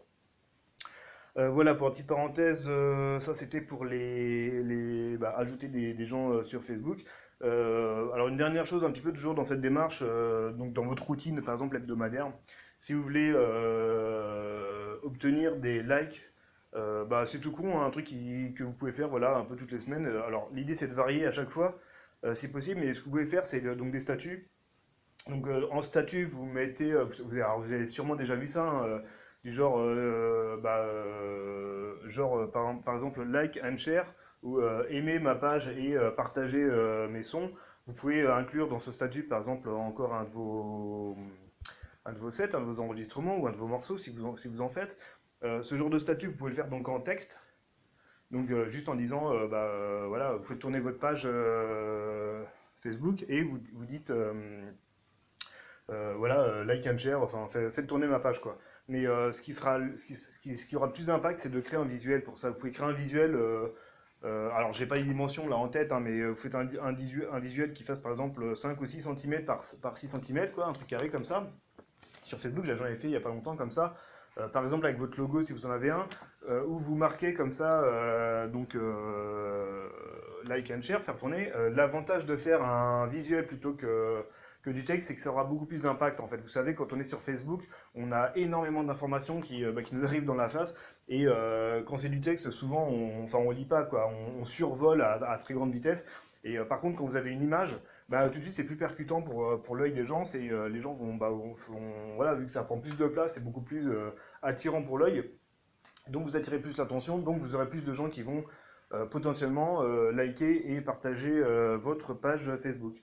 Euh, 1.37 1.51
voilà, 1.51 1.75
pour 1.75 1.89
une 1.89 1.93
petite 1.93 2.07
parenthèse, 2.07 2.67
euh, 2.69 3.19
ça 3.19 3.35
c'était 3.35 3.61
pour 3.61 3.85
les, 3.85 4.63
les 4.63 5.17
bah, 5.17 5.35
ajouter 5.37 5.67
des, 5.67 6.05
gens 6.05 6.31
euh, 6.31 6.43
sur 6.45 6.63
Facebook. 6.63 7.01
alors 7.41 8.29
une 8.29 8.37
dernière 8.37 8.67
chose, 8.67 8.85
un 8.85 8.93
petit 8.93 9.01
peu 9.01 9.13
toujours 9.13 9.35
dans 9.35 9.43
cette 9.43 9.61
démarche, 9.61 10.03
donc 10.03 10.73
dans 10.73 10.85
votre 10.85 11.05
routine, 11.05 11.43
par 11.43 11.55
exemple 11.55 11.77
hebdomadaire, 11.77 12.33
si 12.79 12.93
vous 12.93 13.03
voulez 13.03 13.33
obtenir 15.03 15.57
des 15.57 15.83
likes, 15.83 16.33
bah, 16.73 17.25
c'est 17.27 17.41
tout 17.41 17.53
con, 17.53 17.81
hein, 17.81 17.87
un 17.87 17.91
truc 17.91 18.07
que 18.07 18.63
vous 18.63 18.73
pouvez 18.73 18.93
faire 18.93 19.09
voilà, 19.09 19.37
un 19.37 19.45
peu 19.45 19.57
toutes 19.57 19.73
les 19.73 19.81
semaines. 19.81 20.07
Alors 20.07 20.49
l'idée 20.53 20.75
c'est 20.75 20.89
de 20.89 20.95
varier 20.95 21.27
à 21.27 21.31
chaque 21.33 21.51
fois, 21.51 21.77
si 22.33 22.49
possible, 22.51 22.81
mais 22.81 22.93
ce 22.95 23.01
que 23.01 23.07
vous 23.07 23.11
pouvez 23.11 23.27
faire 23.27 23.45
c'est 23.47 23.61
donc 23.61 23.91
des 23.91 24.01
statuts. 24.01 24.49
Donc 25.29 25.49
en 25.71 25.83
statut, 25.83 26.25
vous 26.27 26.47
mettez, 26.47 26.95
vous, 27.25 27.39
avez 27.73 27.87
sûrement 27.87 28.15
déjà 28.15 28.37
vu 28.37 28.47
ça, 28.47 28.65
hein, 28.69 29.03
du 29.45 29.53
genre, 29.53 29.79
euh, 29.79 30.59
bah, 30.61 30.79
euh, 30.79 31.97
genre 32.07 32.39
euh, 32.39 32.47
par, 32.51 32.81
par, 32.83 32.95
exemple 32.95 33.23
like 33.25 33.61
and 33.63 33.77
share 33.77 34.15
ou 34.43 34.61
aimer 34.91 35.19
ma 35.19 35.35
page 35.35 35.69
et 35.69 35.97
partager 36.17 36.63
mes 37.09 37.23
sons. 37.23 37.49
Vous 37.87 37.95
pouvez 37.95 38.27
inclure 38.27 38.69
dans 38.69 38.79
ce 38.79 38.93
statut 38.93 39.23
par 39.23 39.39
exemple 39.39 39.71
encore 39.71 40.13
un 40.13 40.25
de 40.25 40.29
vos, 40.29 41.17
un 42.05 42.13
de 42.13 42.19
vos 42.19 42.29
sets, 42.29 42.55
un 42.55 42.61
de 42.61 42.67
vos 42.67 42.79
enregistrements 42.81 43.39
ou 43.39 43.47
un 43.47 43.53
de 43.53 43.57
vos 43.57 43.69
morceaux 43.69 43.97
si 43.97 44.11
vous 44.11 44.27
en, 44.27 44.37
si 44.37 44.49
vous 44.49 44.61
en 44.61 44.69
faites. 44.69 44.99
ce 45.41 45.77
genre 45.77 45.89
de 45.89 45.99
statut, 45.99 46.27
vous 46.27 46.37
pouvez 46.37 46.51
le 46.51 46.57
faire 46.57 46.69
donc 46.69 46.91
en 46.91 47.01
texte. 47.01 47.41
Donc 48.33 48.53
juste 48.67 48.91
en 48.91 48.97
disant, 48.97 49.31
bah, 49.49 50.05
voilà, 50.09 50.35
vous 50.35 50.45
faites 50.45 50.59
tourner 50.59 50.79
votre 50.79 50.99
page 50.99 51.27
Facebook 52.81 53.25
et 53.31 53.43
vous, 53.43 53.59
vous 53.73 53.87
dites 53.87 54.13
like 56.65 56.87
and 56.87 56.97
share, 56.97 57.23
enfin 57.23 57.47
faites 57.49 57.87
tourner 57.87 58.07
ma 58.07 58.19
page 58.19 58.41
quoi. 58.41 58.59
Mais 58.89 59.07
euh, 59.07 59.33
ce, 59.33 59.43
qui 59.43 59.53
sera, 59.53 59.79
ce, 59.97 60.07
qui, 60.07 60.15
ce, 60.15 60.41
qui, 60.41 60.57
ce 60.57 60.67
qui 60.67 60.77
aura 60.77 60.91
plus 60.93 61.07
d'impact, 61.07 61.39
c'est 61.39 61.51
de 61.51 61.61
créer 61.61 61.79
un 61.79 61.85
visuel 61.85 62.23
pour 62.23 62.39
ça. 62.39 62.51
Vous 62.51 62.57
pouvez 62.57 62.73
créer 62.73 62.87
un 62.87 62.93
visuel, 62.93 63.39
alors 64.23 64.73
j'ai 64.73 64.87
pas 64.87 64.97
les 64.97 65.05
dimensions 65.05 65.49
là 65.49 65.57
en 65.57 65.69
tête, 65.69 65.93
hein, 65.93 66.01
mais 66.01 66.25
vous 66.25 66.35
faites 66.35 66.55
un, 66.55 66.67
un, 66.83 66.93
visuel, 66.93 67.29
un, 67.33 67.41
visuel 67.41 67.73
qui 67.73 67.83
fasse 67.83 67.99
par 67.99 68.11
exemple 68.11 68.57
5 68.57 68.81
ou 68.81 68.87
6 68.87 69.03
cm 69.03 69.45
par, 69.45 69.63
par 69.83 69.97
6 69.97 70.09
cm, 70.09 70.51
quoi, 70.53 70.67
un 70.67 70.73
truc 70.73 70.89
carré 70.89 71.09
comme 71.09 71.25
ça. 71.25 71.51
Sur 72.23 72.39
Facebook, 72.39 72.65
j'en 72.65 72.87
ai 72.87 72.95
fait 72.95 73.09
il 73.09 73.13
y 73.13 73.17
a 73.17 73.21
pas 73.21 73.29
longtemps 73.29 73.57
comme 73.57 73.71
ça. 73.71 73.95
par 74.53 74.63
exemple 74.63 74.87
avec 74.87 74.99
votre 74.99 75.19
logo 75.19 75.43
si 75.43 75.53
vous 75.53 75.67
en 75.67 75.71
avez 75.71 75.91
un, 75.91 76.09
où 76.67 76.79
vous 76.79 76.97
marquez 76.97 77.35
comme 77.35 77.53
ça, 77.53 78.47
donc 78.49 78.77
like 80.47 80.71
and 80.71 80.83
share, 80.83 81.03
faire 81.03 81.17
tourner. 81.17 81.51
L'avantage 81.73 82.27
de 82.27 82.37
faire 82.37 82.63
un 82.63 83.07
visuel 83.07 83.45
plutôt 83.47 83.75
que 83.75 84.25
que 84.65 84.71
du 84.71 84.85
texte, 84.85 85.09
c'est 85.09 85.15
que 85.15 85.21
ça 85.21 85.31
aura 85.31 85.45
beaucoup 85.45 85.67
plus 85.67 85.83
d'impact 85.83 86.21
en 86.21 86.27
fait. 86.27 86.39
Vous 86.39 86.49
savez, 86.49 86.75
quand 86.75 86.93
on 86.95 86.99
est 86.99 87.05
sur 87.05 87.21
Facebook, 87.21 87.63
on 87.95 88.13
a 88.13 88.33
énormément 88.35 88.83
d'informations 88.83 89.41
qui, 89.41 89.63
euh, 89.63 89.73
bah, 89.73 89.83
qui, 89.83 89.95
nous 89.95 90.05
arrivent 90.05 90.25
dans 90.25 90.35
la 90.35 90.49
face, 90.49 90.75
et 91.07 91.27
euh, 91.27 91.83
quand 91.83 91.99
c'est 91.99 92.09
du 92.09 92.23
texte, 92.23 92.51
souvent, 92.51 92.89
on, 92.89 93.25
enfin, 93.25 93.39
on 93.39 93.51
lit 93.51 93.67
pas 93.67 93.85
quoi, 93.85 94.09
on, 94.09 94.45
survole 94.45 95.03
à, 95.03 95.37
très 95.39 95.53
grande 95.53 95.71
vitesse. 95.71 96.07
Et 96.45 96.59
euh, 96.59 96.65
par 96.65 96.81
contre, 96.81 96.99
quand 96.99 97.05
vous 97.05 97.17
avez 97.17 97.31
une 97.31 97.43
image, 97.43 97.77
bah, 98.09 98.29
tout 98.31 98.39
de 98.39 98.45
suite, 98.45 98.55
c'est 98.55 98.65
plus 98.65 98.77
percutant 98.77 99.21
pour, 99.21 99.61
pour 99.61 99.77
l'œil 99.77 99.93
des 99.93 100.07
gens. 100.07 100.25
C'est 100.25 100.51
les 100.71 100.81
gens 100.81 100.93
vont, 100.93 101.15
bah, 101.15 101.29
vont, 101.29 101.55
voilà, 102.17 102.35
vu 102.35 102.47
que 102.47 102.51
ça 102.51 102.65
prend 102.65 102.79
plus 102.79 102.97
de 102.97 103.07
place, 103.07 103.35
c'est 103.35 103.45
beaucoup 103.45 103.63
plus 103.63 103.91
attirant 104.43 104.83
pour 104.83 104.99
l'œil. 104.99 105.31
Donc, 106.09 106.25
vous 106.25 106.37
attirez 106.37 106.59
plus 106.59 106.77
l'attention. 106.79 107.19
Donc, 107.19 107.39
vous 107.39 107.55
aurez 107.55 107.69
plus 107.69 107.83
de 107.83 107.93
gens 107.93 108.09
qui 108.09 108.23
vont 108.23 108.45
potentiellement 109.11 109.83
liker 110.11 110.75
et 110.75 110.81
partager 110.83 111.43
votre 111.77 112.13
page 112.13 112.55
Facebook. 112.57 112.97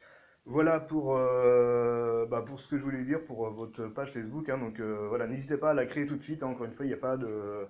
Voilà 0.45 0.79
pour, 0.79 1.15
euh, 1.17 2.25
bah, 2.25 2.41
pour 2.41 2.59
ce 2.59 2.67
que 2.67 2.75
je 2.77 2.83
voulais 2.83 3.03
dire 3.03 3.23
pour 3.23 3.45
euh, 3.45 3.49
votre 3.49 3.87
page 3.87 4.11
Facebook. 4.11 4.49
Hein. 4.49 4.57
donc 4.57 4.79
euh, 4.79 5.07
voilà, 5.07 5.27
n'hésitez 5.27 5.57
pas 5.57 5.69
à 5.71 5.73
la 5.73 5.85
créer 5.85 6.05
tout 6.05 6.17
de 6.17 6.21
suite. 6.21 6.41
Hein. 6.43 6.47
encore 6.47 6.65
une 6.65 6.71
fois, 6.71 6.85
il 6.85 6.89
n'y 6.89 6.95
a 6.95 6.97
pas 6.97 7.15
de, 7.17 7.67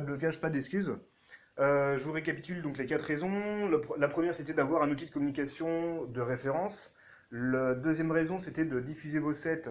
blocage, 0.00 0.40
pas 0.40 0.50
d'excuses. 0.50 0.98
je 1.58 2.02
vous 2.02 2.12
récapitule 2.12 2.62
donc 2.62 2.78
les 2.78 2.86
quatre 2.86 3.04
raisons. 3.04 3.30
la 3.98 4.08
première, 4.08 4.34
c'était 4.34 4.54
d'avoir 4.54 4.82
un 4.82 4.90
outil 4.90 5.06
de 5.06 5.10
communication 5.10 6.06
de 6.06 6.20
référence. 6.20 6.94
La 7.30 7.74
deuxième 7.74 8.10
raison, 8.10 8.38
c'était 8.38 8.64
de 8.64 8.80
diffuser 8.80 9.18
vos 9.18 9.32
sets 9.32 9.64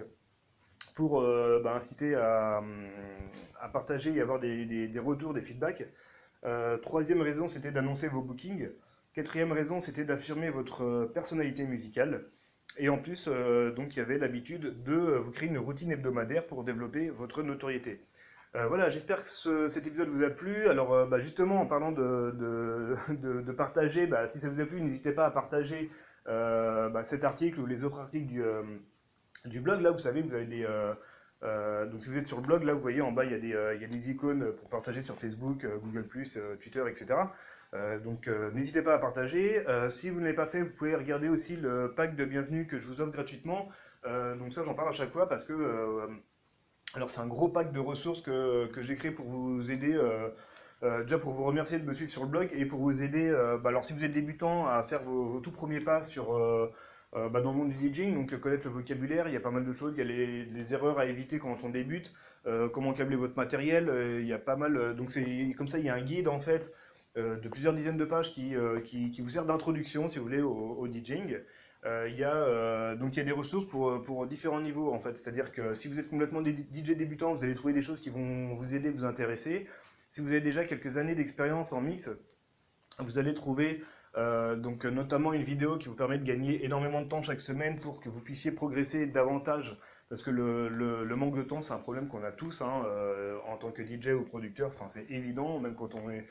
pour 0.94 1.20
bah, 1.22 1.74
inciter 1.74 2.14
à, 2.14 2.62
partager 3.72 4.14
et 4.14 4.20
avoir 4.20 4.38
des, 4.38 4.64
des, 4.66 4.88
des 4.88 4.98
retours, 5.00 5.34
des 5.34 5.42
feedbacks. 5.42 5.84
troisième 6.82 7.20
raison, 7.22 7.48
c'était 7.48 7.72
d'annoncer 7.72 8.08
vos 8.08 8.22
bookings. 8.22 8.70
Quatrième 9.12 9.52
raison, 9.52 9.80
c'était 9.80 10.04
d'affirmer 10.04 10.50
votre 10.50 11.10
personnalité 11.14 11.66
musicale. 11.66 12.26
Et 12.78 12.88
en 12.88 12.98
plus, 12.98 13.28
euh, 13.28 13.72
donc 13.72 13.96
il 13.96 13.98
y 13.98 14.02
avait 14.02 14.18
l'habitude 14.18 14.82
de 14.82 14.94
vous 14.94 15.30
créer 15.30 15.48
une 15.48 15.58
routine 15.58 15.90
hebdomadaire 15.92 16.46
pour 16.46 16.64
développer 16.64 17.10
votre 17.10 17.42
notoriété. 17.42 18.00
Euh, 18.56 18.66
voilà, 18.68 18.88
j'espère 18.88 19.22
que 19.22 19.68
cet 19.68 19.86
épisode 19.86 20.08
vous 20.08 20.22
a 20.22 20.30
plu. 20.30 20.68
Alors 20.68 20.92
euh, 20.92 21.06
bah, 21.06 21.18
justement, 21.18 21.60
en 21.60 21.66
parlant 21.66 21.92
de, 21.92 22.32
de, 22.32 23.52
partager, 23.56 24.06
bah, 24.06 24.26
si 24.26 24.38
ça 24.38 24.48
vous 24.48 24.60
a 24.60 24.66
plu, 24.66 24.80
n'hésitez 24.80 25.12
pas 25.12 25.26
à 25.26 25.30
partager 25.30 25.90
bah, 26.26 27.04
cet 27.04 27.24
article 27.24 27.60
ou 27.60 27.66
les 27.66 27.84
autres 27.84 28.00
articles 28.00 28.26
du, 28.26 28.42
du 29.44 29.60
blog. 29.60 29.80
Là, 29.80 29.90
vous 29.90 29.98
savez, 29.98 30.22
vous 30.22 30.34
avez 30.34 30.46
des... 30.46 30.66
donc 31.90 32.02
si 32.02 32.10
vous 32.10 32.18
êtes 32.18 32.26
sur 32.26 32.38
le 32.38 32.46
blog, 32.46 32.64
là, 32.64 32.74
vous 32.74 32.80
voyez 32.80 33.02
en 33.02 33.12
bas, 33.12 33.24
il 33.24 33.32
y 33.32 33.34
il 33.34 33.80
y 33.80 33.84
a 33.84 33.88
des 33.88 34.10
icônes 34.10 34.52
pour 34.52 34.68
partager 34.68 35.02
sur 35.02 35.16
Facebook, 35.16 35.66
Google+, 35.82 36.06
Twitter, 36.58 36.84
etc. 36.88 37.14
Euh, 37.74 37.98
donc 37.98 38.28
euh, 38.28 38.50
n'hésitez 38.52 38.82
pas 38.82 38.94
à 38.94 38.98
partager. 38.98 39.66
Euh, 39.68 39.88
si 39.88 40.10
vous 40.10 40.20
ne 40.20 40.24
l'avez 40.24 40.36
pas 40.36 40.46
fait, 40.46 40.62
vous 40.62 40.70
pouvez 40.70 40.94
regarder 40.94 41.28
aussi 41.28 41.56
le 41.56 41.92
pack 41.94 42.14
de 42.14 42.24
bienvenue 42.24 42.66
que 42.66 42.78
je 42.78 42.86
vous 42.86 43.00
offre 43.00 43.12
gratuitement. 43.12 43.68
donc 44.38 44.52
ça 44.52 44.62
j'en 44.62 44.74
parle 44.74 44.88
à 44.88 44.92
chaque 44.92 45.10
fois 45.10 45.26
parce 45.26 45.44
que 45.44 45.54
alors 46.94 47.10
c'est 47.10 47.20
un 47.20 47.26
gros 47.26 47.48
pack 47.48 47.72
de 47.72 47.80
ressources 47.80 48.22
que, 48.22 48.70
j'ai 48.78 48.94
créé 48.94 49.10
pour 49.10 49.26
vous 49.26 49.70
aider. 49.70 49.98
déjà 50.82 51.18
pour 51.18 51.32
vous 51.32 51.44
remercier 51.44 51.78
de 51.78 51.84
me 51.86 51.92
suivre 51.92 52.10
sur 52.10 52.22
le 52.22 52.28
blog 52.28 52.48
et 52.52 52.66
pour 52.66 52.80
vous 52.80 53.02
aider, 53.02 53.30
bah, 53.62 53.70
alors 53.70 53.84
si 53.84 53.92
vous 53.94 54.04
êtes 54.04 54.12
débutant, 54.12 54.66
à 54.66 54.82
faire 54.82 55.02
vos, 55.02 55.40
tout 55.40 55.50
premiers 55.50 55.80
pas 55.80 56.02
sur, 56.02 56.26
bah, 57.12 57.40
dans 57.40 57.52
le 57.52 57.58
monde 57.58 57.70
du 57.70 57.92
DJing, 57.92 58.14
donc 58.14 58.38
connaître 58.40 58.66
le 58.66 58.72
vocabulaire, 58.72 59.26
il 59.28 59.34
y 59.34 59.36
a 59.36 59.40
pas 59.40 59.50
mal 59.50 59.64
de 59.64 59.72
choses, 59.72 59.94
il 59.96 59.98
y 59.98 60.02
a 60.02 60.46
les, 60.52 60.74
erreurs 60.74 60.98
à 60.98 61.06
éviter 61.06 61.38
quand 61.38 61.64
on 61.64 61.70
débute, 61.70 62.12
comment 62.72 62.92
câbler 62.92 63.16
votre 63.16 63.36
matériel, 63.36 63.90
il 64.20 64.26
y 64.26 64.34
a 64.34 64.38
pas 64.38 64.56
mal, 64.56 64.94
donc 64.96 65.10
c'est 65.10 65.54
comme 65.56 65.68
ça, 65.68 65.78
il 65.78 65.86
y 65.86 65.88
a 65.88 65.94
un 65.94 66.02
guide 66.02 66.28
en 66.28 66.38
fait 66.38 66.72
de 67.16 67.48
plusieurs 67.48 67.74
dizaines 67.74 67.96
de 67.96 68.04
pages 68.04 68.32
qui, 68.32 68.54
qui, 68.84 69.20
vous 69.20 69.30
sert 69.30 69.44
d'introduction, 69.44 70.08
si 70.08 70.18
vous 70.18 70.24
voulez, 70.24 70.42
au, 70.42 70.88
DJing. 70.88 71.38
il 71.84 72.14
y 72.18 72.24
a, 72.24 72.94
y 72.94 73.20
a 73.20 73.22
des 73.24 73.32
ressources 73.32 73.66
pour, 73.66 74.02
pour 74.02 74.26
différents 74.26 74.60
niveaux 74.60 74.92
en 74.92 74.98
fait, 74.98 75.16
c'est-à-dire 75.16 75.52
que 75.52 75.74
si 75.74 75.86
vous 75.88 76.00
êtes 76.00 76.08
complètement 76.08 76.42
DJ 76.42 76.96
débutant, 76.96 77.32
vous 77.32 77.44
allez 77.44 77.54
trouver 77.54 77.72
des 77.72 77.82
choses 77.82 78.00
qui 78.00 78.10
vont 78.10 78.54
vous 78.54 78.74
aider, 78.74 78.90
vous 78.90 79.04
intéresser. 79.04 79.66
Si 80.08 80.20
vous 80.20 80.28
avez 80.28 80.40
déjà 80.40 80.64
quelques 80.64 80.96
années 80.96 81.14
d'expérience 81.14 81.72
en 81.72 81.80
mix, 81.80 82.10
vous 82.98 83.18
allez 83.18 83.34
trouver 83.34 83.82
euh, 84.16 84.54
donc 84.54 84.84
notamment 84.84 85.32
une 85.32 85.42
vidéo 85.42 85.76
qui 85.76 85.88
vous 85.88 85.96
permet 85.96 86.18
de 86.18 86.24
gagner 86.24 86.64
énormément 86.64 87.02
de 87.02 87.08
temps 87.08 87.22
chaque 87.22 87.40
semaine 87.40 87.78
pour 87.78 88.00
que 88.00 88.08
vous 88.08 88.20
puissiez 88.20 88.52
progresser 88.52 89.06
davantage. 89.06 89.76
Parce 90.08 90.22
que 90.22 90.30
le, 90.30 90.68
le, 90.68 91.16
manque 91.16 91.36
de 91.36 91.42
temps, 91.42 91.62
c'est 91.62 91.72
un 91.72 91.78
problème 91.78 92.08
qu'on 92.08 92.22
a 92.22 92.30
tous 92.30 92.62
hein, 92.62 92.84
euh, 92.86 93.38
en 93.48 93.56
tant 93.56 93.72
que 93.72 93.82
DJ 93.82 94.08
ou 94.08 94.22
producteur. 94.22 94.68
Enfin, 94.68 94.86
c'est 94.86 95.10
évident, 95.10 95.58
même 95.58 95.74
quand 95.74 95.94
on 95.94 96.10
est, 96.10 96.26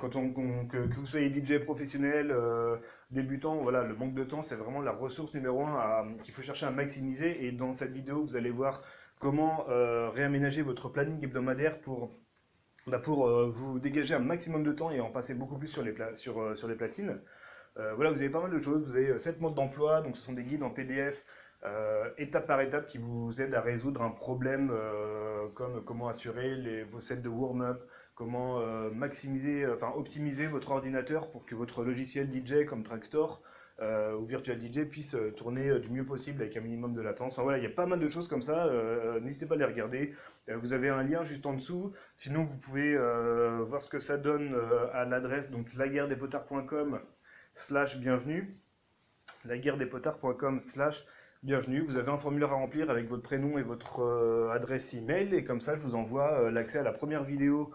quand 0.00 0.16
on, 0.16 0.32
que, 0.32 0.76
vous 0.76 1.06
soyez 1.06 1.32
DJ 1.32 1.58
professionnel, 1.58 2.30
euh, 2.30 2.76
débutant, 3.10 3.56
voilà, 3.62 3.84
le 3.84 3.94
manque 3.94 4.14
de 4.14 4.24
temps, 4.24 4.42
c'est 4.42 4.56
vraiment 4.56 4.80
la 4.80 4.92
ressource 4.92 5.34
numéro 5.34 5.64
un 5.64 6.16
qu'il 6.22 6.34
faut 6.34 6.42
chercher 6.42 6.66
à 6.66 6.70
maximiser. 6.70 7.46
Et 7.46 7.52
dans 7.52 7.72
cette 7.72 7.92
vidéo, 7.92 8.24
vous 8.24 8.36
allez 8.36 8.50
voir 8.50 8.82
comment 9.20 9.64
réaménager 10.14 10.62
votre 10.62 10.88
planning 10.88 11.22
hebdomadaire 11.24 11.80
pour 11.80 12.10
bah, 12.88 12.98
pour 12.98 13.26
euh, 13.28 13.46
vous 13.48 13.78
dégager 13.80 14.14
un 14.14 14.18
maximum 14.20 14.64
de 14.64 14.72
temps 14.72 14.90
et 14.90 15.00
en 15.00 15.10
passer 15.10 15.34
beaucoup 15.34 15.58
plus 15.58 15.68
sur 15.68 15.82
les, 15.82 15.94
sur, 16.14 16.40
euh, 16.40 16.54
sur 16.54 16.68
les 16.68 16.74
platines. 16.74 17.20
Euh, 17.76 17.94
voilà, 17.94 18.10
vous 18.10 18.18
avez 18.20 18.30
pas 18.30 18.40
mal 18.40 18.50
de 18.50 18.58
choses. 18.58 18.88
Vous 18.88 18.96
avez 18.96 19.18
7 19.18 19.40
modes 19.40 19.54
d'emploi, 19.54 20.00
donc 20.00 20.16
ce 20.16 20.22
sont 20.22 20.32
des 20.32 20.44
guides 20.44 20.62
en 20.62 20.70
PDF, 20.70 21.24
étape 22.16 22.46
par 22.46 22.60
étape, 22.60 22.86
qui 22.86 22.98
vous 22.98 23.40
aident 23.40 23.54
à 23.54 23.60
résoudre 23.60 24.02
un 24.02 24.10
problème 24.10 24.72
comme 25.54 25.82
comment 25.84 26.08
assurer 26.08 26.84
vos 26.84 27.00
sets 27.00 27.16
de 27.16 27.28
warm-up, 27.28 27.82
comment 28.14 28.60
maximiser, 28.90 29.66
enfin 29.66 29.92
optimiser 29.96 30.46
votre 30.46 30.70
ordinateur 30.70 31.30
pour 31.30 31.46
que 31.46 31.54
votre 31.54 31.84
logiciel 31.84 32.28
DJ 32.32 32.64
comme 32.64 32.82
Tractor 32.82 33.42
euh, 33.80 34.16
ou 34.16 34.24
Virtual 34.24 34.58
DJ 34.60 34.88
puisse 34.88 35.14
euh, 35.14 35.30
tourner 35.30 35.68
euh, 35.68 35.78
du 35.78 35.88
mieux 35.88 36.04
possible 36.04 36.42
avec 36.42 36.56
un 36.56 36.60
minimum 36.60 36.94
de 36.94 37.00
latence. 37.00 37.34
Enfin, 37.34 37.42
voilà, 37.42 37.58
il 37.58 37.64
y 37.64 37.66
a 37.66 37.70
pas 37.70 37.86
mal 37.86 38.00
de 38.00 38.08
choses 38.08 38.26
comme 38.26 38.42
ça, 38.42 38.68
n'hésitez 39.20 39.46
pas 39.46 39.54
à 39.54 39.58
les 39.58 39.64
regarder. 39.64 40.12
vous 40.48 40.72
avez 40.72 40.88
un 40.88 41.04
lien 41.04 41.22
juste 41.22 41.46
en 41.46 41.52
dessous, 41.54 41.92
sinon 42.16 42.42
vous 42.42 42.56
pouvez 42.56 42.96
voir 42.96 43.80
ce 43.80 43.88
que 43.88 44.00
ça 44.00 44.18
donne 44.18 44.56
à 44.92 45.04
l'adresse 45.04 45.50
donc 45.50 45.72
laguerredespotards.com 45.74 47.00
slash 47.54 47.98
bienvenue 47.98 48.58
laguerredespotards.com 49.44 50.58
slash 50.58 51.04
bienvenue. 51.04 51.17
Vous 51.44 51.96
avez 51.96 52.10
un 52.10 52.16
formulaire 52.16 52.52
à 52.52 52.56
remplir 52.56 52.90
avec 52.90 53.08
votre 53.08 53.22
prénom 53.22 53.58
et 53.58 53.62
votre 53.62 54.50
adresse 54.52 54.94
email 54.94 55.34
et 55.34 55.44
comme 55.44 55.60
ça 55.60 55.76
je 55.76 55.82
vous 55.82 55.94
envoie 55.94 56.50
l'accès 56.50 56.78
à 56.78 56.82
la 56.82 56.92
première 56.92 57.22
vidéo 57.22 57.72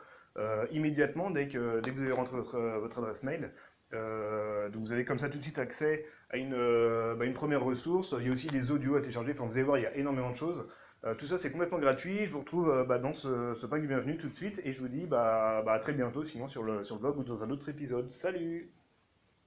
immédiatement 0.71 1.31
dès 1.31 1.47
que, 1.47 1.81
vous 1.89 2.01
avez 2.01 2.11
rentré 2.11 2.35
votre, 2.35 2.59
votre 2.59 2.99
adresse 2.99 3.23
mail. 3.23 3.51
Euh, 3.93 4.69
donc 4.69 4.83
vous 4.83 4.91
avez 4.91 5.05
comme 5.05 5.19
ça 5.19 5.29
tout 5.29 5.37
de 5.37 5.43
suite 5.43 5.59
accès 5.59 6.05
à 6.29 6.37
une, 6.37 6.53
euh, 6.53 7.15
bah, 7.15 7.25
une, 7.25 7.33
première 7.33 7.63
ressource. 7.63 8.15
Il 8.19 8.25
y 8.25 8.29
a 8.29 8.31
aussi 8.31 8.47
des 8.47 8.71
audios 8.71 8.95
à 8.95 9.01
télécharger. 9.01 9.31
Enfin, 9.33 9.45
vous 9.45 9.53
allez 9.53 9.63
voir, 9.63 9.77
il 9.77 9.83
y 9.83 9.85
a 9.85 9.95
énormément 9.95 10.31
de 10.31 10.35
choses. 10.35 10.65
Euh, 11.05 11.15
tout 11.15 11.25
ça, 11.25 11.37
c'est 11.37 11.51
complètement 11.51 11.79
gratuit. 11.79 12.25
Je 12.25 12.31
vous 12.31 12.39
retrouve 12.39 12.85
bah, 12.87 12.97
dans 12.97 13.13
ce, 13.13 13.53
ce 13.55 13.65
pack 13.65 13.81
du 13.81 13.87
bienvenu 13.87 14.17
tout 14.17 14.29
de 14.29 14.35
suite. 14.35 14.61
Et 14.65 14.73
je 14.73 14.81
vous 14.81 14.87
dis 14.87 15.05
bah, 15.05 15.61
bah, 15.65 15.73
à 15.73 15.79
très 15.79 15.93
bientôt, 15.93 16.23
sinon 16.23 16.47
sur 16.47 16.63
le, 16.63 16.83
sur 16.83 16.95
le 16.95 17.01
blog 17.01 17.19
ou 17.19 17.23
dans 17.23 17.43
un 17.43 17.49
autre 17.49 17.69
épisode. 17.69 18.09
Salut 18.09 18.71